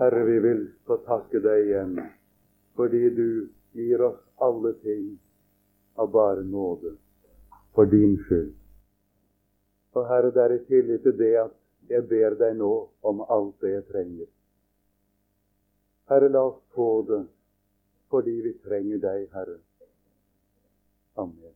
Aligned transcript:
Herre, 0.00 0.24
vi 0.24 0.38
vil 0.40 0.60
få 0.88 0.96
takke 1.04 1.42
deg 1.44 1.66
igjen 1.66 1.90
fordi 2.78 3.00
du 3.12 3.26
gir 3.76 4.00
oss 4.06 4.20
alle 4.40 4.72
ting 4.80 5.10
av 6.00 6.08
bare 6.14 6.40
nåde, 6.40 6.94
for 7.76 7.84
din 7.84 8.14
skyld. 8.24 8.54
Og 9.92 10.06
Herre, 10.08 10.30
det 10.32 10.40
er 10.46 10.54
i 10.54 10.62
tillit 10.70 11.04
til 11.04 11.18
det 11.18 11.34
at 11.42 11.52
jeg 11.92 12.06
ber 12.08 12.38
deg 12.40 12.56
nå 12.62 12.70
om 13.10 13.20
alt 13.28 13.60
det 13.60 13.74
jeg 13.74 13.84
trenger. 13.90 14.30
Herre, 16.08 16.32
la 16.32 16.46
oss 16.48 16.62
få 16.72 16.88
det 17.10 17.20
fordi 18.08 18.38
vi 18.46 18.54
trenger 18.64 19.04
deg, 19.04 19.28
Herre. 19.36 19.60
Amen. 21.20 21.54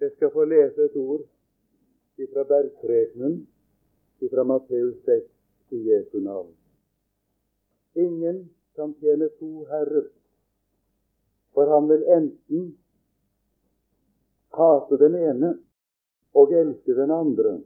Jeg 0.00 0.16
skal 0.16 0.32
få 0.32 0.48
lese 0.48 0.88
et 0.88 0.96
ord 0.96 1.28
fra 2.32 2.48
bergprekenen 2.48 3.42
fra 4.30 4.44
Matteus 4.46 4.96
6 5.04 5.31
i 5.72 5.80
Jesu 5.88 6.20
navn. 6.20 6.52
Ingen 7.94 8.48
kan 8.76 8.94
tjene 9.00 9.28
to 9.38 9.64
herrer, 9.70 10.08
for 11.52 11.66
han 11.74 11.88
vil 11.88 12.04
enten 12.16 12.70
hate 14.56 14.98
den 15.00 15.16
ene 15.16 15.52
og 16.36 16.52
elske 16.52 16.96
den 16.96 17.12
andre, 17.12 17.58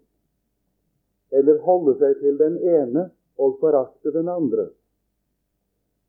eller 1.35 1.63
holde 1.67 1.97
seg 2.01 2.19
til 2.23 2.39
den 2.39 2.59
ene 2.63 3.09
og 3.43 3.59
forakte 3.61 4.13
den 4.15 4.31
andre. 4.31 4.71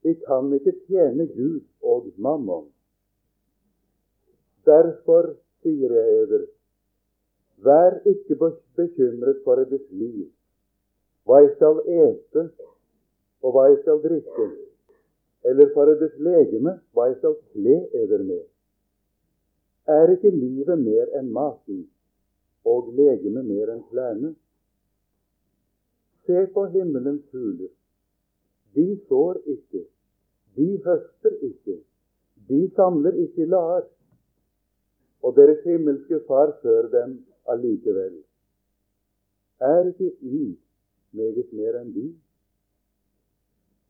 Vi 0.05 0.13
kan 0.23 0.53
ikke 0.53 0.75
tjene 0.85 1.25
Gud 1.33 1.63
og 1.81 2.09
mammon. 2.17 2.69
Derfor 4.65 5.33
sier 5.63 5.93
jeg 5.97 6.21
eder, 6.21 6.45
vær 7.65 7.97
ikke 8.05 8.37
bekymret 8.77 9.41
for 9.43 9.59
deres 9.63 9.85
liv, 9.89 10.27
hva 11.27 11.41
jeg 11.43 11.53
skal 11.57 11.81
ete, 11.83 12.43
og 13.43 13.53
hva 13.53 13.65
jeg 13.67 13.81
skal 13.81 13.99
drikke, 14.03 14.45
eller 15.49 15.71
for 15.73 15.89
deres 15.91 16.15
legeme, 16.23 16.77
hva 16.95 17.09
jeg 17.09 17.17
skal 17.19 17.35
kle 17.53 17.77
eder 18.01 18.23
med. 18.23 18.45
Er 19.87 20.13
ikke 20.15 20.31
livet 20.31 20.79
mer 20.79 21.11
enn 21.19 21.31
maten, 21.35 21.83
og 22.67 22.91
legemet 22.95 23.47
mer 23.47 23.73
enn 23.73 23.83
klærne? 23.91 24.33
Se 26.27 26.45
på 26.55 26.65
himmelens 26.73 27.23
fugler. 27.31 27.71
De 28.75 28.87
sår 29.07 29.39
ikke, 29.47 29.83
de 30.55 30.67
høster 30.85 31.35
ikke, 31.47 31.77
de 32.47 32.59
samler 32.75 33.15
ikke 33.23 33.47
lar, 33.51 33.83
og 35.23 35.35
deres 35.35 35.63
himmelske 35.65 36.19
Far 36.27 36.53
før 36.61 36.87
dem 36.91 37.17
allikevel. 37.51 38.21
Er 39.59 39.87
ikke 39.89 40.11
I 40.21 40.41
meget 41.17 41.53
mer 41.53 41.79
enn 41.81 41.93
de. 41.95 42.07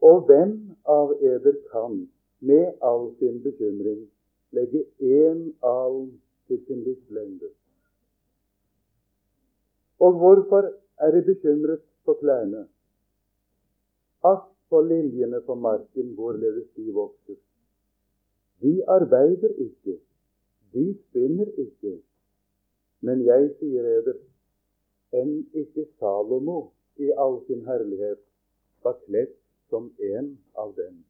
Og 0.02 0.26
hvem 0.30 0.54
av 0.86 1.14
eder 1.22 1.58
kan 1.72 2.06
med 2.40 2.66
all 2.90 3.10
sin 3.20 3.42
bekymring 3.44 4.04
legge 4.52 4.84
én 5.02 5.42
alm 5.64 6.12
til 6.48 6.62
sin 6.68 6.84
livslengde? 6.84 7.50
Og 10.00 10.14
hvorfor 10.22 10.74
er 10.98 11.12
de 11.12 11.22
bekymret 11.26 11.82
for 12.06 12.14
klærne? 12.22 12.68
Akt 14.24 14.54
på 14.70 14.82
liljene 14.82 15.42
på 15.42 15.56
marken, 15.56 16.14
hvorledes 16.14 16.68
de 16.76 16.92
vokser. 16.94 17.36
De 18.62 18.84
arbeider 18.88 19.54
ikke, 19.58 20.00
de 20.74 20.98
spinner 21.02 21.52
ikke. 21.58 22.02
Men 23.02 23.26
jeg 23.26 23.52
sier 23.60 23.86
eder, 23.98 24.18
enn 25.14 25.46
ikke 25.54 25.86
Salomo 26.00 26.72
i 27.00 27.12
all 27.14 27.42
sin 27.48 27.66
herlighet 27.68 28.22
var 28.84 28.98
kledd 29.06 29.34
som 29.70 29.92
en 30.00 30.38
av 30.54 30.74
dem. 30.76 31.04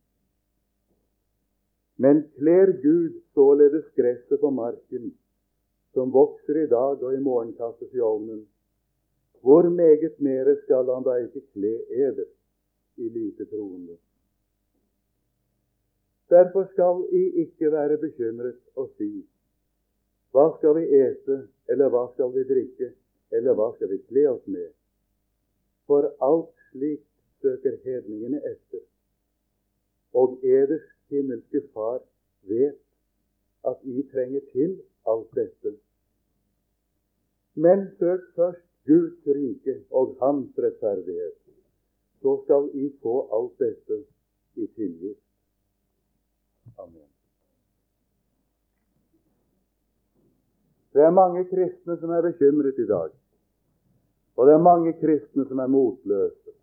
Men 1.98 2.24
kler 2.38 2.72
Gud 2.82 3.22
således 3.34 3.86
gresset 3.96 4.42
på 4.42 4.52
marken, 4.52 5.12
som 5.94 6.12
vokser 6.14 6.64
i 6.64 6.68
dag 6.70 7.04
og 7.04 7.14
i 7.14 7.22
morgen 7.22 7.54
kastes 7.58 7.94
i 7.94 8.02
ovnen, 8.02 8.44
hvor 9.42 9.70
meget 9.70 10.20
mere 10.20 10.58
skal 10.64 10.90
han 10.94 11.06
da 11.06 11.16
ikke 11.24 11.42
kle 11.54 11.74
eder 12.08 12.30
i 12.98 13.10
lite 13.10 13.46
troende? 13.46 13.98
Derfor 16.30 16.68
skal 16.74 17.06
I 17.16 17.24
ikke 17.46 17.72
være 17.72 17.98
bekymret 17.98 18.60
og 18.76 18.90
si 18.98 19.26
hva 20.36 20.50
skal 20.58 20.76
vi 20.78 20.84
ete, 20.94 21.38
eller 21.72 21.90
hva 21.90 22.04
skal 22.14 22.34
vi 22.36 22.44
drikke, 22.46 22.92
eller 23.32 23.56
hva 23.58 23.72
skal 23.76 23.90
vi 23.90 23.98
kle 24.10 24.26
oss 24.30 24.44
med? 24.46 24.68
For 25.88 26.12
alt 26.22 26.52
slikt 26.72 27.08
søker 27.42 27.78
hedningene 27.84 28.42
etter. 28.52 28.84
Og 30.14 30.40
eders 30.44 30.88
himmelske 31.10 31.62
Far 31.74 32.02
vet 32.50 32.80
at 33.68 33.84
I 33.84 34.04
trenger 34.12 34.42
til 34.52 34.78
alt 35.08 35.36
dette. 35.36 35.76
Men 37.56 37.88
søk 38.00 38.24
først 38.36 38.64
Guds 38.88 39.28
rike 39.28 39.84
og 39.92 40.16
Hans 40.22 40.58
rettferdighet. 40.58 41.38
Så 42.22 42.42
skal 42.44 42.70
I 42.74 42.92
få 43.02 43.16
alt 43.36 43.60
dette 43.60 44.04
i 44.56 44.68
tilgift. 44.76 45.24
Amen. 46.80 47.10
Det 50.94 51.02
er 51.06 51.12
mange 51.12 51.46
kristne 51.46 51.98
som 52.00 52.10
er 52.10 52.22
bekymret 52.22 52.80
i 52.80 52.88
dag. 52.88 53.12
Og 54.38 54.48
det 54.48 54.54
er 54.54 54.62
mange 54.62 54.94
kristne 55.02 55.46
som 55.50 55.60
er 55.60 55.72
motløse. 55.72 56.54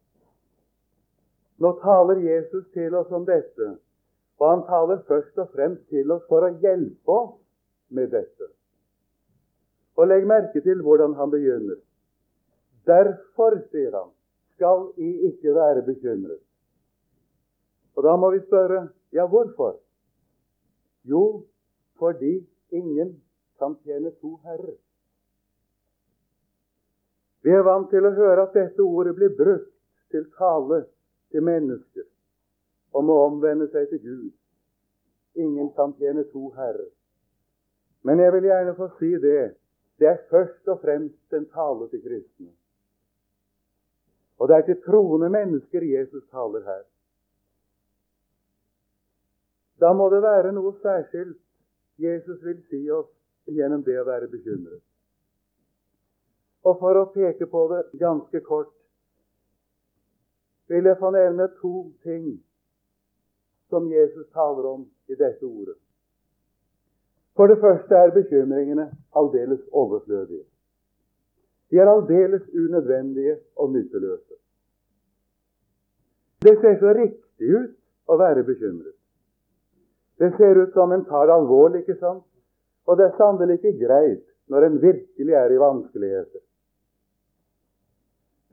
Nå 1.58 1.70
taler 1.82 2.20
Jesus 2.22 2.66
til 2.74 2.94
oss 2.98 3.10
om 3.14 3.26
dette, 3.26 3.76
og 4.38 4.50
han 4.50 4.62
taler 4.68 5.02
først 5.08 5.38
og 5.38 5.50
fremst 5.54 5.86
til 5.90 6.10
oss 6.10 6.22
for 6.30 6.46
å 6.46 6.54
hjelpe 6.62 7.14
oss 7.14 7.34
med 7.94 8.10
dette. 8.14 8.50
Og 9.94 10.10
legg 10.10 10.26
merke 10.26 10.62
til 10.62 10.82
hvordan 10.82 11.14
han 11.18 11.30
begynner. 11.30 11.78
Derfor, 12.86 13.60
sier 13.70 13.94
han, 13.94 14.10
skal 14.54 14.90
I 14.98 15.30
ikke 15.30 15.54
være 15.54 15.84
bekymret. 15.86 16.42
Og 17.94 18.02
da 18.06 18.16
må 18.18 18.30
vi 18.34 18.42
spørre 18.42 18.88
ja, 19.14 19.26
hvorfor? 19.30 19.76
Jo, 21.06 21.44
fordi 21.98 22.40
ingen 22.74 23.14
kan 23.58 23.76
tjene 23.86 24.10
to 24.20 24.34
herrer. 24.42 24.74
Vi 27.44 27.52
er 27.52 27.64
vant 27.66 27.90
til 27.92 28.06
å 28.08 28.14
høre 28.16 28.46
at 28.46 28.54
dette 28.56 28.82
ordet 28.82 29.12
blir 29.18 29.34
brukt 29.36 29.72
til 30.14 30.24
tale 30.38 30.84
til 31.34 31.44
mennesker 31.44 32.06
om 32.96 33.10
å 33.10 33.18
omvende 33.26 33.66
seg 33.72 33.90
til 33.90 34.00
Gud. 34.04 34.32
Ingen 35.34 35.72
kan 35.76 35.92
tjene 35.98 36.24
to 36.30 36.48
herrer. 36.56 36.88
Men 38.06 38.22
jeg 38.22 38.32
vil 38.36 38.48
gjerne 38.48 38.76
få 38.78 38.88
si 38.98 39.10
det. 39.20 39.54
Det 39.98 40.08
er 40.08 40.22
først 40.30 40.72
og 40.72 40.80
fremst 40.82 41.36
en 41.36 41.44
tale 41.52 41.88
til 41.90 42.02
kristne. 42.04 42.50
Og 44.38 44.48
det 44.48 44.56
er 44.56 44.66
til 44.68 44.80
troende 44.86 45.28
mennesker 45.30 45.84
Jesus 45.84 46.24
taler 46.30 46.64
her. 46.64 46.82
Da 49.80 49.92
må 49.92 50.08
det 50.10 50.22
være 50.22 50.54
noe 50.54 50.72
særskilt 50.82 51.38
Jesus 52.00 52.40
vil 52.42 52.58
si 52.70 52.82
oss 52.90 53.10
gjennom 53.50 53.84
det 53.84 54.00
å 54.00 54.08
være 54.08 54.30
bekymret. 54.32 54.82
Og 56.64 56.78
for 56.80 56.96
å 56.96 57.10
peke 57.12 57.46
på 57.50 57.66
det 57.72 57.82
ganske 58.00 58.40
kort 58.46 58.72
vil 60.72 60.88
jeg 60.88 60.96
få 61.00 61.10
nevne 61.12 61.50
to 61.60 61.90
ting 62.06 62.38
som 63.68 63.90
Jesus 63.92 64.26
taler 64.32 64.68
om 64.70 64.86
i 65.12 65.16
dette 65.18 65.44
ordet. 65.44 65.76
For 67.36 67.50
det 67.50 67.58
første 67.60 67.98
er 67.98 68.14
bekymringene 68.14 68.86
aldeles 69.18 69.60
overflødige. 69.72 70.44
De 71.70 71.80
er 71.82 71.90
aldeles 71.90 72.44
unødvendige 72.54 73.36
og 73.56 73.72
nytteløse. 73.74 74.36
Det 76.44 76.58
ser 76.60 76.78
så 76.80 76.92
riktig 76.94 77.50
ut 77.50 77.74
å 78.06 78.18
være 78.20 78.44
bekymret. 78.46 78.94
Det 80.20 80.30
ser 80.36 80.60
ut 80.60 80.72
som 80.72 80.92
en 80.92 81.04
tar 81.08 81.26
det 81.26 81.34
alvorlig, 81.34 81.82
ikke 81.82 81.98
sant? 81.98 82.24
Og 82.86 82.98
det 83.00 83.08
er 83.08 83.16
sannelig 83.18 83.58
ikke 83.58 83.78
greit 83.80 84.22
når 84.52 84.68
en 84.68 84.80
virkelig 84.82 85.34
er 85.40 85.52
i 85.52 85.60
vanskeligheter. 85.60 86.42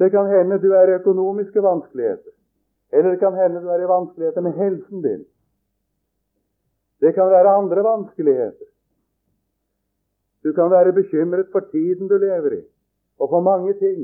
Det 0.01 0.09
kan 0.09 0.29
hende 0.31 0.57
du 0.57 0.71
er 0.73 0.89
i 0.89 0.97
økonomiske 0.97 1.61
vanskeligheter. 1.61 2.33
Eller 2.91 3.13
det 3.13 3.19
kan 3.21 3.35
hende 3.37 3.61
du 3.61 3.67
er 3.69 3.83
i 3.83 3.89
vanskeligheter 3.89 4.41
med 4.41 4.57
helsen 4.57 5.01
din. 5.01 5.25
Det 7.01 7.13
kan 7.13 7.29
være 7.29 7.55
andre 7.57 7.83
vanskeligheter. 7.83 8.69
Du 10.43 10.53
kan 10.57 10.71
være 10.71 10.93
bekymret 10.93 11.51
for 11.51 11.59
tiden 11.71 12.07
du 12.07 12.17
lever 12.17 12.57
i, 12.57 12.63
og 13.19 13.29
for 13.29 13.41
mange 13.45 13.73
ting. 13.73 13.99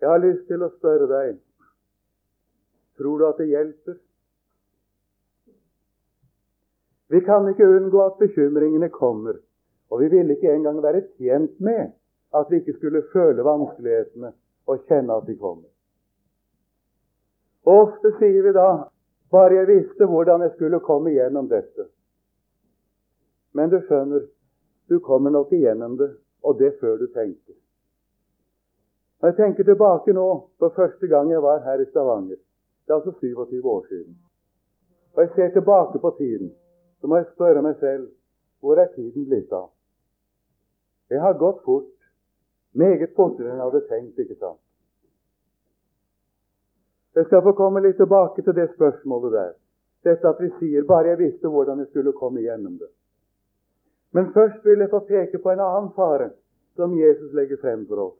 Jeg 0.00 0.08
har 0.08 0.20
lyst 0.20 0.44
til 0.48 0.62
å 0.62 0.72
spørre 0.76 1.08
deg 1.08 1.38
tror 3.00 3.18
du 3.18 3.24
at 3.28 3.38
det 3.40 3.46
hjelper? 3.48 3.94
Vi 7.08 7.20
kan 7.24 7.48
ikke 7.48 7.68
unngå 7.76 8.02
at 8.04 8.18
bekymringene 8.20 8.90
kommer, 8.92 9.40
og 9.90 10.02
vi 10.02 10.08
vil 10.12 10.30
ikke 10.30 10.52
engang 10.52 10.82
være 10.82 11.06
tjent 11.16 11.56
med 11.60 11.96
at 12.34 12.50
vi 12.50 12.60
ikke 12.60 12.76
skulle 12.78 13.02
føle 13.12 13.44
vanskelighetene 13.44 14.32
og 14.66 14.84
kjenne 14.88 15.16
at 15.16 15.26
de 15.26 15.36
kommer. 15.38 15.68
Ofte 17.66 18.12
sier 18.18 18.42
vi 18.42 18.52
da 18.56 18.68
bare 19.30 19.58
jeg 19.60 19.68
visste 19.68 20.06
hvordan 20.06 20.42
jeg 20.46 20.54
skulle 20.56 20.80
komme 20.80 21.12
gjennom 21.14 21.48
dette. 21.50 21.88
Men 23.54 23.70
du 23.70 23.80
skjønner, 23.82 24.26
du 24.88 24.98
kommer 25.00 25.30
nok 25.30 25.52
igjennom 25.52 25.96
det, 25.98 26.10
og 26.42 26.58
det 26.58 26.72
før 26.80 26.96
du 26.98 27.06
tenker. 27.14 27.54
Når 29.20 29.28
jeg 29.28 29.36
tenker 29.36 29.64
tilbake 29.64 30.14
nå 30.16 30.28
på 30.58 30.70
første 30.76 31.06
gang 31.06 31.30
jeg 31.30 31.42
var 31.42 31.60
her 31.66 31.82
i 31.82 31.86
Stavanger, 31.90 32.38
det 32.86 32.94
er 32.94 32.98
altså 32.98 33.12
27 33.20 33.66
år 33.68 33.84
siden, 33.88 34.16
og 35.14 35.22
jeg 35.22 35.30
ser 35.34 35.52
tilbake 35.52 35.98
på 35.98 36.14
tiden, 36.18 36.54
så 37.00 37.06
må 37.06 37.16
jeg 37.16 37.26
spørre 37.34 37.62
meg 37.62 37.76
selv 37.80 38.08
hvor 38.60 38.78
er 38.80 38.88
tiden 38.94 39.26
blitt 39.28 39.52
av? 39.52 39.70
Jeg 41.10 41.20
har 41.20 41.38
gått 41.38 41.62
fort, 41.64 41.99
meget 42.72 43.14
fortere 43.16 43.50
enn 43.50 43.58
jeg 43.58 43.64
hadde 43.64 43.86
tenkt, 43.88 44.18
ikke 44.18 44.36
sant? 44.38 44.60
Jeg 47.14 47.26
skal 47.26 47.42
få 47.42 47.52
komme 47.58 47.82
litt 47.82 47.98
tilbake 47.98 48.42
til 48.42 48.54
det 48.54 48.68
spørsmålet 48.74 49.32
der. 49.32 49.52
Dette 50.06 50.28
at 50.28 50.38
vi 50.40 50.50
sier 50.58 50.82
'bare 50.86 51.08
jeg 51.08 51.18
visste 51.18 51.48
hvordan 51.48 51.78
jeg 51.78 51.86
skulle 51.86 52.12
komme 52.12 52.40
gjennom 52.40 52.78
det'. 52.78 52.94
Men 54.12 54.32
først 54.32 54.64
vil 54.64 54.78
jeg 54.78 54.90
få 54.90 54.98
peke 54.98 55.38
på 55.38 55.50
en 55.50 55.60
annen 55.60 55.90
fare 55.96 56.30
som 56.76 56.98
Jesus 56.98 57.32
legger 57.32 57.56
frem 57.60 57.86
for 57.86 57.96
oss. 57.96 58.18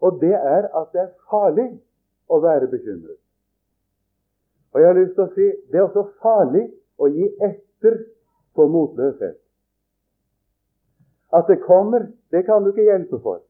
Og 0.00 0.20
det 0.20 0.34
er 0.34 0.68
at 0.80 0.92
det 0.92 1.00
er 1.00 1.16
farlig 1.30 1.80
å 2.28 2.40
være 2.40 2.68
bekymret. 2.68 3.18
Og 4.72 4.80
jeg 4.80 4.88
har 4.88 4.98
lyst 4.98 5.14
til 5.14 5.24
å 5.24 5.34
si 5.34 5.46
det 5.70 5.78
er 5.78 5.86
også 5.86 6.04
farlig 6.22 6.64
å 6.98 7.06
gi 7.06 7.28
etter 7.48 7.98
på 8.54 8.66
motløshet. 8.66 9.38
At 11.32 11.46
det 11.48 11.62
kommer, 11.62 12.06
det 12.30 12.44
kan 12.46 12.62
du 12.62 12.70
ikke 12.70 12.90
hjelpe 12.90 13.18
for. 13.22 13.40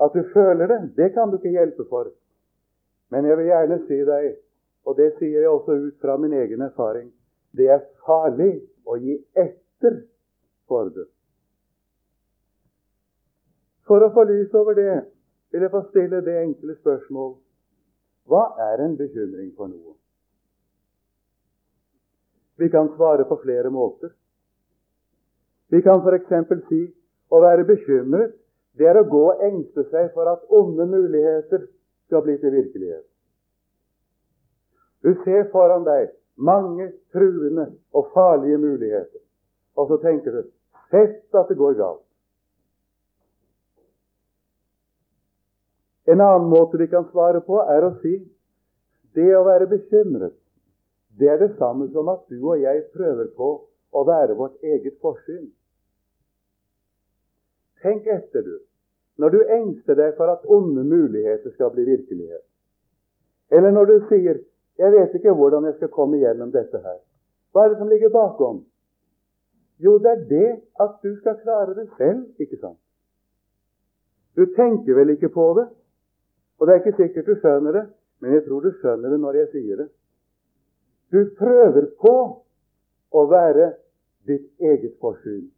At 0.00 0.14
du 0.14 0.22
føler 0.32 0.66
det, 0.66 0.80
det 0.96 1.12
kan 1.14 1.30
du 1.30 1.38
ikke 1.38 1.54
hjelpe 1.54 1.86
for. 1.88 2.10
Men 3.10 3.26
jeg 3.28 3.38
vil 3.38 3.50
gjerne 3.50 3.78
si 3.86 3.98
deg, 4.08 4.30
og 4.84 4.96
det 4.98 5.12
sier 5.18 5.40
jeg 5.44 5.50
også 5.50 5.76
ut 5.86 6.00
fra 6.02 6.16
min 6.18 6.32
egen 6.34 6.62
erfaring, 6.66 7.12
det 7.54 7.68
er 7.70 7.84
farlig 8.06 8.56
å 8.84 8.96
gi 8.98 9.16
etter 9.38 10.00
for 10.68 10.90
det. 10.90 11.06
For 13.86 14.02
å 14.02 14.10
få 14.16 14.24
lys 14.28 14.54
over 14.56 14.76
det 14.78 14.94
vil 15.52 15.62
jeg 15.62 15.70
få 15.70 15.84
stille 15.90 16.22
det 16.24 16.38
enkle 16.40 16.74
spørsmål 16.80 17.34
hva 18.32 18.44
er 18.72 18.80
en 18.80 18.96
bekymring 18.96 19.50
for 19.56 19.68
noe? 19.68 19.92
Vi 22.56 22.70
kan 22.72 22.88
svare 22.94 23.26
på 23.28 23.36
flere 23.42 23.70
måter. 23.70 24.14
Vi 25.68 25.82
kan 25.82 26.00
f.eks. 26.00 26.54
si 26.68 26.80
å 27.28 27.40
være 27.42 27.66
bekymret 27.68 28.36
det 28.78 28.88
er 28.90 28.98
å 28.98 29.08
gå 29.08 29.22
og 29.30 29.42
engste 29.46 29.84
seg 29.90 30.10
for 30.14 30.28
at 30.30 30.42
onde 30.50 30.86
muligheter 30.90 31.66
skal 32.08 32.24
bli 32.26 32.36
til 32.42 32.54
virkelighet. 32.54 33.04
Du 35.04 35.12
ser 35.24 35.50
foran 35.52 35.84
deg 35.86 36.10
mange 36.36 36.90
truende 37.12 37.68
og 37.94 38.10
farlige 38.14 38.58
muligheter, 38.58 39.20
og 39.76 39.90
så 39.90 40.00
tenker 40.02 40.40
du 40.40 40.50
Sett 40.92 41.34
at 41.34 41.48
det 41.48 41.56
går 41.58 41.72
galt. 41.74 42.02
En 46.06 46.20
annen 46.20 46.50
måte 46.52 46.78
vi 46.78 46.86
kan 46.92 47.06
svare 47.08 47.40
på, 47.42 47.56
er 47.64 47.86
å 47.86 47.94
si 48.02 48.18
det 49.16 49.30
å 49.34 49.44
være 49.46 49.66
bekymret, 49.70 50.36
det 51.18 51.30
er 51.30 51.40
det 51.40 51.54
samme 51.58 51.88
som 51.94 52.10
at 52.12 52.24
du 52.28 52.42
og 52.42 52.60
jeg 52.60 52.84
prøver 52.94 53.30
på 53.38 53.48
å 53.94 54.02
være 54.06 54.36
vårt 54.38 54.58
eget 54.62 54.98
forsyn. 55.02 55.46
Tenk 57.84 58.06
etter, 58.08 58.42
du, 58.42 58.58
når 59.20 59.34
du 59.34 59.40
engster 59.58 59.98
deg 59.98 60.14
for 60.16 60.32
at 60.32 60.44
onde 60.48 60.86
muligheter 60.88 61.52
skal 61.52 61.72
bli 61.74 61.84
virkelighet. 61.84 62.44
Eller 63.52 63.70
når 63.70 63.84
du 63.84 63.96
sier 64.08 64.40
'Jeg 64.78 64.92
vet 64.92 65.14
ikke 65.14 65.32
hvordan 65.32 65.64
jeg 65.64 65.74
skal 65.74 65.88
komme 65.88 66.18
gjennom 66.18 66.50
dette 66.52 66.78
her'. 66.78 67.02
Hva 67.52 67.64
er 67.64 67.68
det 67.68 67.78
som 67.78 67.88
ligger 67.88 68.10
bakom? 68.10 68.64
Jo, 69.78 69.98
det 69.98 70.10
er 70.10 70.24
det 70.28 70.50
at 70.80 70.94
du 71.02 71.16
skal 71.16 71.36
klare 71.42 71.74
det 71.74 71.88
selv, 71.98 72.26
ikke 72.38 72.56
sant? 72.56 72.78
Du 74.36 74.46
tenker 74.56 74.94
vel 74.94 75.10
ikke 75.10 75.28
på 75.28 75.54
det, 75.58 75.68
og 76.58 76.66
det 76.66 76.74
er 76.74 76.80
ikke 76.80 77.02
sikkert 77.02 77.26
du 77.26 77.34
skjønner 77.34 77.72
det, 77.72 77.84
men 78.20 78.32
jeg 78.32 78.44
tror 78.44 78.60
du 78.60 78.72
skjønner 78.72 79.10
det 79.10 79.20
når 79.20 79.32
jeg 79.32 79.48
sier 79.52 79.76
det. 79.76 79.88
Du 81.12 81.20
prøver 81.38 81.86
på 82.00 82.16
å 83.12 83.26
være 83.30 83.72
ditt 84.26 84.50
eget 84.60 84.96
forsyn. 85.00 85.50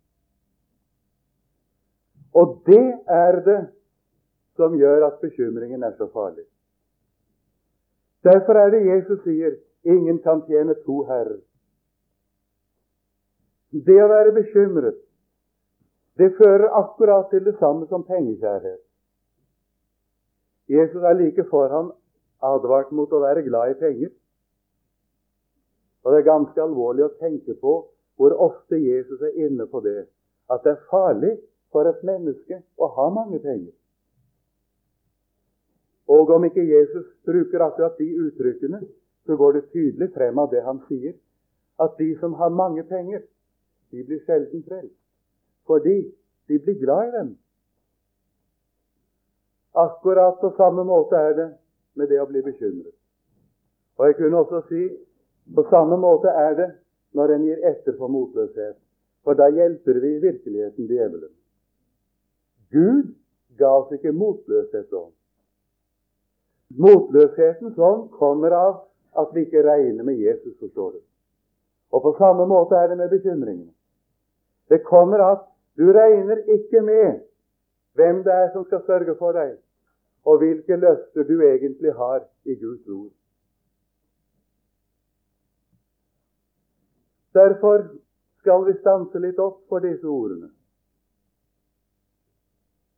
Og 2.36 2.60
det 2.68 2.84
er 3.08 3.40
det 3.46 3.60
som 4.56 4.76
gjør 4.76 5.06
at 5.06 5.20
bekymringen 5.20 5.82
er 5.82 5.94
så 5.96 6.08
farlig. 6.12 6.44
Derfor 8.24 8.58
er 8.60 8.70
det 8.74 8.86
Jesus 8.86 9.22
sier 9.24 9.56
ingen 9.86 10.18
kan 10.24 10.42
tjene 10.48 10.74
to 10.84 11.02
herrer. 11.08 11.40
Det 13.70 13.96
å 14.02 14.08
være 14.10 14.34
bekymret, 14.36 14.98
det 16.16 16.32
fører 16.38 16.72
akkurat 16.78 17.28
til 17.30 17.44
det 17.44 17.56
samme 17.60 17.86
som 17.90 18.04
pengekjærhet. 18.08 18.80
Jesus 20.68 21.02
er 21.04 21.18
like 21.18 21.44
foran 21.50 21.92
advart 22.42 22.92
mot 22.92 23.12
å 23.12 23.20
være 23.22 23.44
glad 23.46 23.74
i 23.74 23.80
penger. 23.80 24.14
Og 26.04 26.12
Det 26.12 26.18
er 26.20 26.30
ganske 26.30 26.62
alvorlig 26.62 27.04
å 27.06 27.14
tenke 27.20 27.54
på 27.60 27.76
hvor 28.16 28.32
ofte 28.40 28.78
Jesus 28.80 29.20
er 29.20 29.36
inne 29.46 29.66
på 29.68 29.80
det, 29.84 30.06
at 30.50 30.64
det 30.64 30.72
er 30.72 30.88
farlig 30.90 31.34
for 31.76 31.88
et 31.90 32.04
menneske 32.08 32.62
å 32.80 32.88
ha 32.96 33.10
mange 33.12 33.36
penger. 33.44 33.74
Og 36.08 36.30
om 36.32 36.46
ikke 36.48 36.64
Jesus 36.64 37.04
bruker 37.28 37.60
akkurat 37.66 37.98
de 38.00 38.06
uttrykkene, 38.22 38.80
så 39.26 39.36
går 39.36 39.58
det 39.58 39.64
tydelig 39.74 40.08
frem 40.14 40.38
av 40.40 40.48
det 40.54 40.62
han 40.64 40.80
sier, 40.88 41.12
at 41.82 41.98
de 41.98 42.14
som 42.22 42.38
har 42.40 42.54
mange 42.54 42.86
penger, 42.88 43.26
de 43.92 44.04
blir 44.06 44.22
sjelden 44.24 44.64
frelst. 44.64 44.94
Fordi 45.68 45.98
de 46.48 46.60
blir 46.62 46.80
glad 46.80 47.10
i 47.10 47.14
dem. 47.18 47.32
Akkurat 49.76 50.40
på 50.40 50.54
samme 50.56 50.86
måte 50.88 51.20
er 51.20 51.34
det 51.36 51.48
med 52.00 52.08
det 52.08 52.22
å 52.22 52.28
bli 52.30 52.40
bekymret. 52.46 52.94
Og 53.98 54.08
jeg 54.08 54.16
kunne 54.22 54.40
også 54.46 54.62
si 54.70 54.86
på 55.52 55.66
samme 55.68 55.98
måte 56.00 56.32
er 56.32 56.54
det 56.56 56.70
når 57.18 57.34
en 57.34 57.48
gir 57.50 57.66
etter 57.68 57.98
for 57.98 58.08
motløshet. 58.08 58.78
For 59.26 59.36
da 59.36 59.50
hjelper 59.52 60.00
vi 60.00 60.14
i 60.16 60.22
virkeligheten 60.22 60.88
djevelen. 60.88 61.34
Gud 62.72 63.14
ga 63.58 63.70
oss 63.78 63.92
ikke 63.92 64.12
motløshet 64.12 64.92
ånd. 64.92 65.12
Motløshetens 66.76 67.78
ånd 67.78 68.08
kommer 68.18 68.54
av 68.56 68.72
at 69.16 69.30
vi 69.34 69.46
ikke 69.46 69.62
regner 69.64 70.04
med 70.04 70.18
Jesus, 70.20 70.56
forstår 70.60 70.96
du. 70.96 71.00
Og 71.94 72.02
på 72.02 72.16
samme 72.18 72.46
måte 72.50 72.76
er 72.76 72.90
det 72.90 72.98
med 72.98 73.10
bekymringene. 73.10 73.72
Det 74.68 74.82
kommer 74.84 75.22
av 75.22 75.36
at 75.36 75.44
du 75.78 75.92
regner 75.92 76.42
ikke 76.52 76.82
med 76.82 77.22
hvem 77.96 78.24
det 78.24 78.32
er 78.32 78.50
som 78.52 78.64
skal 78.66 78.82
sørge 78.86 79.14
for 79.18 79.36
deg 79.36 79.54
og 80.26 80.40
hvilke 80.42 80.76
løfter 80.76 81.22
du 81.28 81.38
egentlig 81.40 81.92
har 81.94 82.24
i 82.44 82.54
Guds 82.58 82.88
ord. 82.88 83.12
Derfor 87.36 87.84
skal 88.40 88.66
vi 88.66 88.74
stanse 88.80 89.20
litt 89.22 89.38
opp 89.38 89.60
for 89.68 89.84
disse 89.84 90.08
ordene. 90.08 90.50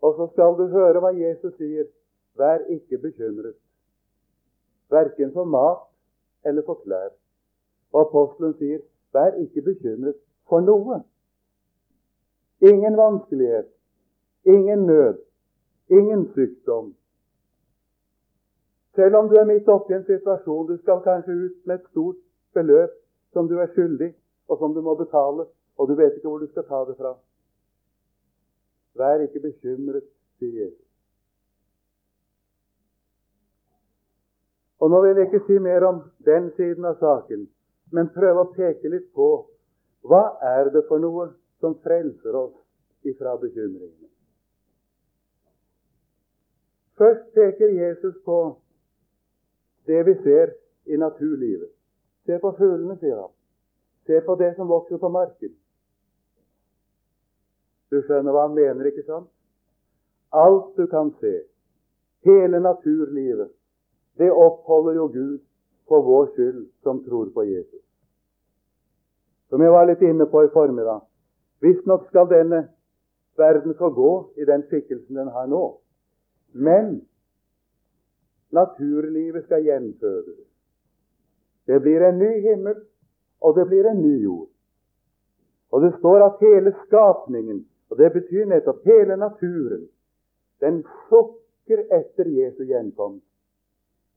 Og 0.03 0.15
så 0.17 0.29
skal 0.33 0.59
du 0.59 0.67
høre 0.73 1.01
hva 1.03 1.13
Jesus 1.17 1.55
sier. 1.57 1.87
Vær 2.39 2.63
ikke 2.71 2.99
bekymret, 3.03 3.57
verken 4.91 5.33
for 5.35 5.45
mat 5.45 5.81
eller 6.47 6.63
for 6.67 6.79
klær. 6.85 7.11
Og 7.93 8.05
apostelen 8.05 8.55
sier, 8.61 8.85
vær 9.13 9.35
ikke 9.43 9.65
bekymret 9.67 10.15
for 10.47 10.63
noe. 10.63 11.01
Ingen 12.63 12.95
vanskelighet, 12.97 13.67
ingen 14.47 14.87
nød, 14.87 15.19
ingen 15.91 16.29
sykdom, 16.35 16.95
selv 18.99 19.17
om 19.17 19.29
du 19.29 19.35
er 19.35 19.45
midt 19.45 19.69
oppe 19.69 19.93
i 19.93 19.97
en 19.97 20.07
situasjon 20.07 20.67
du 20.67 20.77
skal 20.79 21.03
kanskje 21.05 21.35
ut 21.45 21.59
med 21.67 21.75
et 21.77 21.85
stort 21.91 22.17
beløp 22.55 22.95
som 23.33 23.47
du 23.49 23.55
er 23.63 23.69
skyldig, 23.71 24.09
og 24.49 24.59
som 24.59 24.75
du 24.75 24.81
må 24.83 24.95
betale, 24.99 25.45
og 25.79 25.89
du 25.89 25.95
vet 25.95 26.17
ikke 26.17 26.29
hvor 26.29 26.43
du 26.43 26.49
skal 26.51 26.65
ta 26.67 26.81
det 26.89 26.97
fra. 26.99 27.13
Vær 28.95 29.21
ikke 29.25 29.41
bekymret, 29.41 30.07
sier 30.39 30.65
Jesus. 30.65 30.87
Og 34.79 34.91
Nå 34.91 35.01
vil 35.03 35.17
jeg 35.17 35.27
ikke 35.27 35.47
si 35.47 35.59
mer 35.59 35.85
om 35.85 36.03
den 36.25 36.51
siden 36.57 36.85
av 36.87 36.99
saken, 37.03 37.49
men 37.93 38.13
prøve 38.15 38.45
å 38.45 38.53
peke 38.55 38.91
litt 38.93 39.09
på 39.15 39.31
hva 40.07 40.39
er 40.45 40.71
det 40.71 40.85
for 40.89 41.03
noe 41.03 41.33
som 41.61 41.75
frelser 41.83 42.37
oss 42.39 42.55
ifra 43.09 43.35
bekymringene. 43.41 44.09
Først 46.99 47.27
peker 47.35 47.75
Jesus 47.75 48.15
på 48.25 48.39
det 49.87 50.07
vi 50.07 50.15
ser 50.23 50.55
i 50.87 50.97
naturlivet. 50.97 51.71
Se 52.27 52.39
på 52.39 52.53
fuglene, 52.59 52.99
sier 53.01 53.17
han. 53.17 53.33
Se 54.07 54.21
på 54.27 54.35
det 54.41 54.55
som 54.57 54.69
vokser 54.69 54.99
på 54.99 55.09
marken. 55.09 55.55
Du 57.91 58.01
skjønner 58.03 58.35
hva 58.35 58.49
han 58.49 58.57
mener, 58.57 58.91
ikke 58.91 59.07
sant? 59.07 59.31
Alt 60.33 60.75
du 60.77 60.87
kan 60.87 61.13
se, 61.21 61.41
Hele 62.27 62.61
naturlivet, 62.61 63.49
det 64.19 64.33
oppholder 64.33 64.95
jo 64.95 65.07
Gud 65.07 65.39
for 65.89 66.03
vår 66.03 66.27
skyld 66.35 66.67
som 66.83 67.05
tror 67.05 67.31
på 67.35 67.43
Jesus. 67.43 67.85
Som 69.49 69.63
jeg 69.63 69.73
var 69.73 69.87
litt 69.89 70.03
inne 70.03 70.27
på 70.27 70.43
i 70.45 70.51
formiddag. 70.53 71.01
Visstnok 71.65 72.09
skal 72.11 72.29
denne 72.29 72.67
verden 73.39 73.75
få 73.79 73.91
gå 73.95 74.13
i 74.37 74.45
den 74.45 74.67
skikkelsen 74.69 75.17
den 75.17 75.31
har 75.33 75.47
nå. 75.47 75.79
Men 76.53 77.01
naturlivet 78.51 79.45
skal 79.47 79.65
gjenfødes. 79.65 80.45
Det 81.67 81.81
blir 81.81 82.03
en 82.03 82.19
ny 82.19 82.33
himmel, 82.45 82.77
og 83.41 83.57
det 83.57 83.67
blir 83.69 83.87
en 83.87 84.03
ny 84.03 84.15
jord. 84.25 84.49
Og 85.71 85.83
det 85.83 85.95
står 85.99 86.25
at 86.27 86.41
hele 86.41 86.75
skapningen, 86.87 87.67
og 87.91 87.99
det 87.99 88.13
betyr 88.13 88.47
nettopp 88.47 88.85
hele 88.85 89.17
naturen, 89.17 89.89
den 90.61 90.83
sukker 91.09 91.85
etter 91.95 92.29
Jesu 92.29 92.65
gjenkomst. 92.69 93.25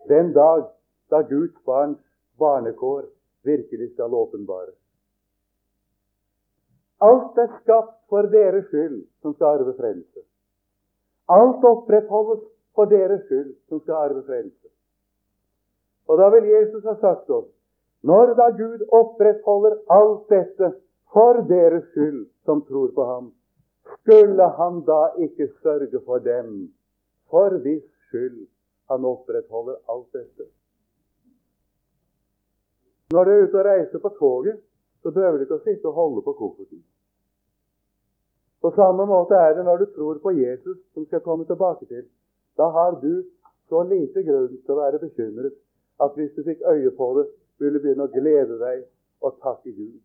Den 0.10 0.34
dag 0.34 0.66
da 1.12 1.22
Guds 1.30 1.56
barns 1.66 2.00
barnekår 2.40 3.06
virkelig 3.44 3.92
skal 3.94 4.14
åpenbares. 4.14 4.78
Alt 7.02 7.38
er 7.38 7.50
skapt 7.62 7.98
for 8.10 8.30
deres 8.30 8.66
skyld 8.70 9.06
som 9.22 9.34
skal 9.34 9.58
arve 9.58 9.74
frelse. 9.78 10.22
Alt 11.30 11.64
opprettholdes 11.66 12.44
for 12.76 12.86
deres 12.86 13.24
skyld 13.26 13.56
som 13.70 13.82
skal 13.82 13.94
arve 13.94 14.24
frelse. 14.28 14.68
Og 16.08 16.18
da 16.18 16.30
vil 16.30 16.50
Jesus 16.50 16.84
ha 16.84 16.96
sagt 17.02 17.30
oss 17.30 17.50
når 18.02 18.34
da 18.38 18.48
Gud 18.58 18.82
opprettholder 18.98 19.78
alt 19.94 20.30
dette 20.30 20.72
for 21.14 21.42
deres 21.50 21.84
skyld 21.94 22.26
som 22.46 22.64
tror 22.66 22.90
på 22.96 23.06
ham, 23.06 23.32
skulle 24.00 24.48
han 24.58 24.82
da 24.88 25.02
ikke 25.26 25.50
sørge 25.62 26.02
for 26.06 26.18
dem, 26.18 26.74
for 27.30 27.58
hvis 27.64 27.84
skyld 28.08 28.48
han 28.92 29.06
opprettholder 29.06 29.76
alt 29.90 30.08
dette? 30.14 30.48
Når 33.12 33.24
du 33.24 33.32
er 33.32 33.44
ute 33.44 33.60
og 33.60 33.66
reiser 33.66 34.00
på 34.00 34.10
toget, 34.20 34.60
så 35.04 35.12
behøver 35.12 35.38
du 35.38 35.44
ikke 35.46 35.60
å 35.60 35.66
sitte 35.66 35.90
og 35.90 35.98
holde 36.00 36.22
på 36.26 36.34
kofferten. 36.40 36.84
På 38.62 38.72
samme 38.76 39.06
måte 39.10 39.36
er 39.36 39.56
det 39.58 39.66
når 39.66 39.78
du 39.78 39.86
tror 39.96 40.20
på 40.24 40.32
Jesus, 40.38 40.78
som 40.94 41.06
skal 41.06 41.24
komme 41.26 41.46
tilbake 41.50 41.86
til. 41.86 42.06
Da 42.58 42.70
har 42.70 43.00
du 43.02 43.24
så 43.70 43.84
lite 43.90 44.24
grunn 44.24 44.54
til 44.54 44.74
å 44.74 44.80
være 44.84 45.02
bekymret 45.02 45.58
at 46.04 46.16
hvis 46.16 46.34
du 46.36 46.44
fikk 46.46 46.62
øye 46.68 46.92
på 46.98 47.08
det, 47.18 47.26
ville 47.60 47.80
du 47.80 47.84
begynne 47.84 48.06
å 48.08 48.14
glede 48.14 48.58
deg 48.62 48.86
og 49.22 49.38
takke 49.42 49.74
Gud. 49.74 50.00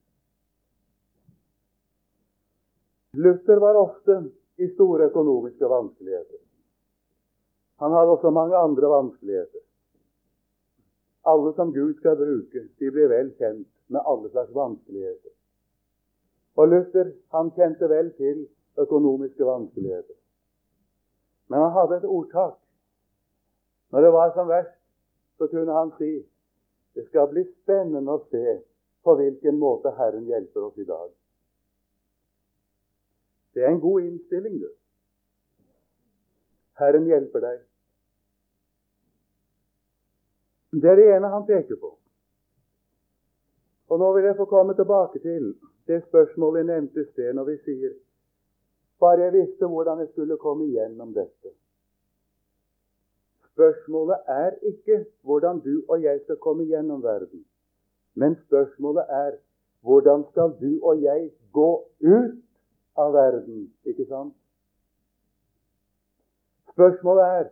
Luther 3.16 3.56
var 3.56 3.74
ofte 3.74 4.16
i 4.56 4.68
store 4.74 5.06
økonomiske 5.10 5.68
vanskeligheter. 5.68 6.38
Han 7.80 7.92
hadde 7.92 8.12
også 8.12 8.30
mange 8.30 8.56
andre 8.56 8.90
vanskeligheter. 8.92 9.62
Alle 11.24 11.54
som 11.56 11.72
Gud 11.72 11.94
skal 11.96 12.16
bruke, 12.16 12.66
de 12.78 12.90
blir 12.92 13.08
vel 13.08 13.32
kjent 13.40 13.68
med 13.88 14.04
alle 14.04 14.30
slags 14.30 14.52
vanskeligheter. 14.54 15.32
Og 16.56 16.68
Luther 16.68 17.10
han 17.32 17.50
kjente 17.56 17.88
vel 17.88 18.12
til 18.20 18.46
økonomiske 18.84 19.44
vanskeligheter. 19.44 20.16
Men 21.48 21.60
han 21.60 21.72
hadde 21.72 21.96
et 21.96 22.08
ordtak. 22.20 22.56
Når 23.92 24.00
det 24.00 24.12
var 24.12 24.32
som 24.34 24.48
verst, 24.48 24.80
så 25.38 25.46
kunne 25.46 25.72
han 25.72 25.92
si 25.98 26.14
det 26.96 27.08
skal 27.08 27.28
bli 27.32 27.44
spennende 27.62 28.12
å 28.12 28.24
se 28.30 28.60
på 29.04 29.14
hvilken 29.16 29.58
måte 29.60 29.92
Herren 29.96 30.28
hjelper 30.28 30.68
oss 30.68 30.78
i 30.80 30.88
dag. 30.88 31.10
Det 33.56 33.64
er 33.64 33.68
en 33.72 33.80
god 33.80 34.00
innstilling, 34.00 34.58
du. 34.60 34.68
Herren 36.76 37.06
hjelper 37.08 37.40
deg. 37.40 37.62
Det 40.82 40.90
er 40.90 41.00
det 41.00 41.06
ene 41.14 41.30
han 41.32 41.46
peker 41.48 41.78
på. 41.80 41.94
Og 43.88 43.98
Nå 44.02 44.12
vil 44.12 44.28
jeg 44.28 44.36
få 44.36 44.44
komme 44.50 44.76
tilbake 44.76 45.22
til 45.24 45.54
det 45.88 46.02
spørsmålet 46.04 46.58
jeg 46.58 46.68
nevnte 46.68 47.00
i 47.00 47.08
sted, 47.14 47.32
når 47.32 47.48
vi 47.48 47.56
sier 47.64 47.96
bare 49.00 49.24
jeg 49.24 49.32
visste 49.38 49.72
hvordan 49.72 50.04
jeg 50.04 50.12
skulle 50.12 50.36
komme 50.36 50.68
igjennom 50.68 51.16
dette. 51.16 51.56
Spørsmålet 53.54 54.32
er 54.36 54.50
ikke 54.68 55.04
hvordan 55.24 55.64
du 55.64 55.84
og 55.88 56.02
jeg 56.02 56.20
skal 56.24 56.36
komme 56.44 56.68
gjennom 56.68 57.02
verden, 57.02 57.46
men 58.14 58.36
spørsmålet 58.46 59.04
er 59.08 59.38
hvordan 59.80 60.28
skal 60.30 60.58
du 60.60 60.72
og 60.82 61.02
jeg 61.02 61.30
gå 61.52 61.70
ut 62.04 62.42
av 62.96 63.12
verden, 63.12 63.68
ikke 63.84 64.06
sant? 64.08 64.34
Spørsmålet 66.74 67.24
er 67.38 67.46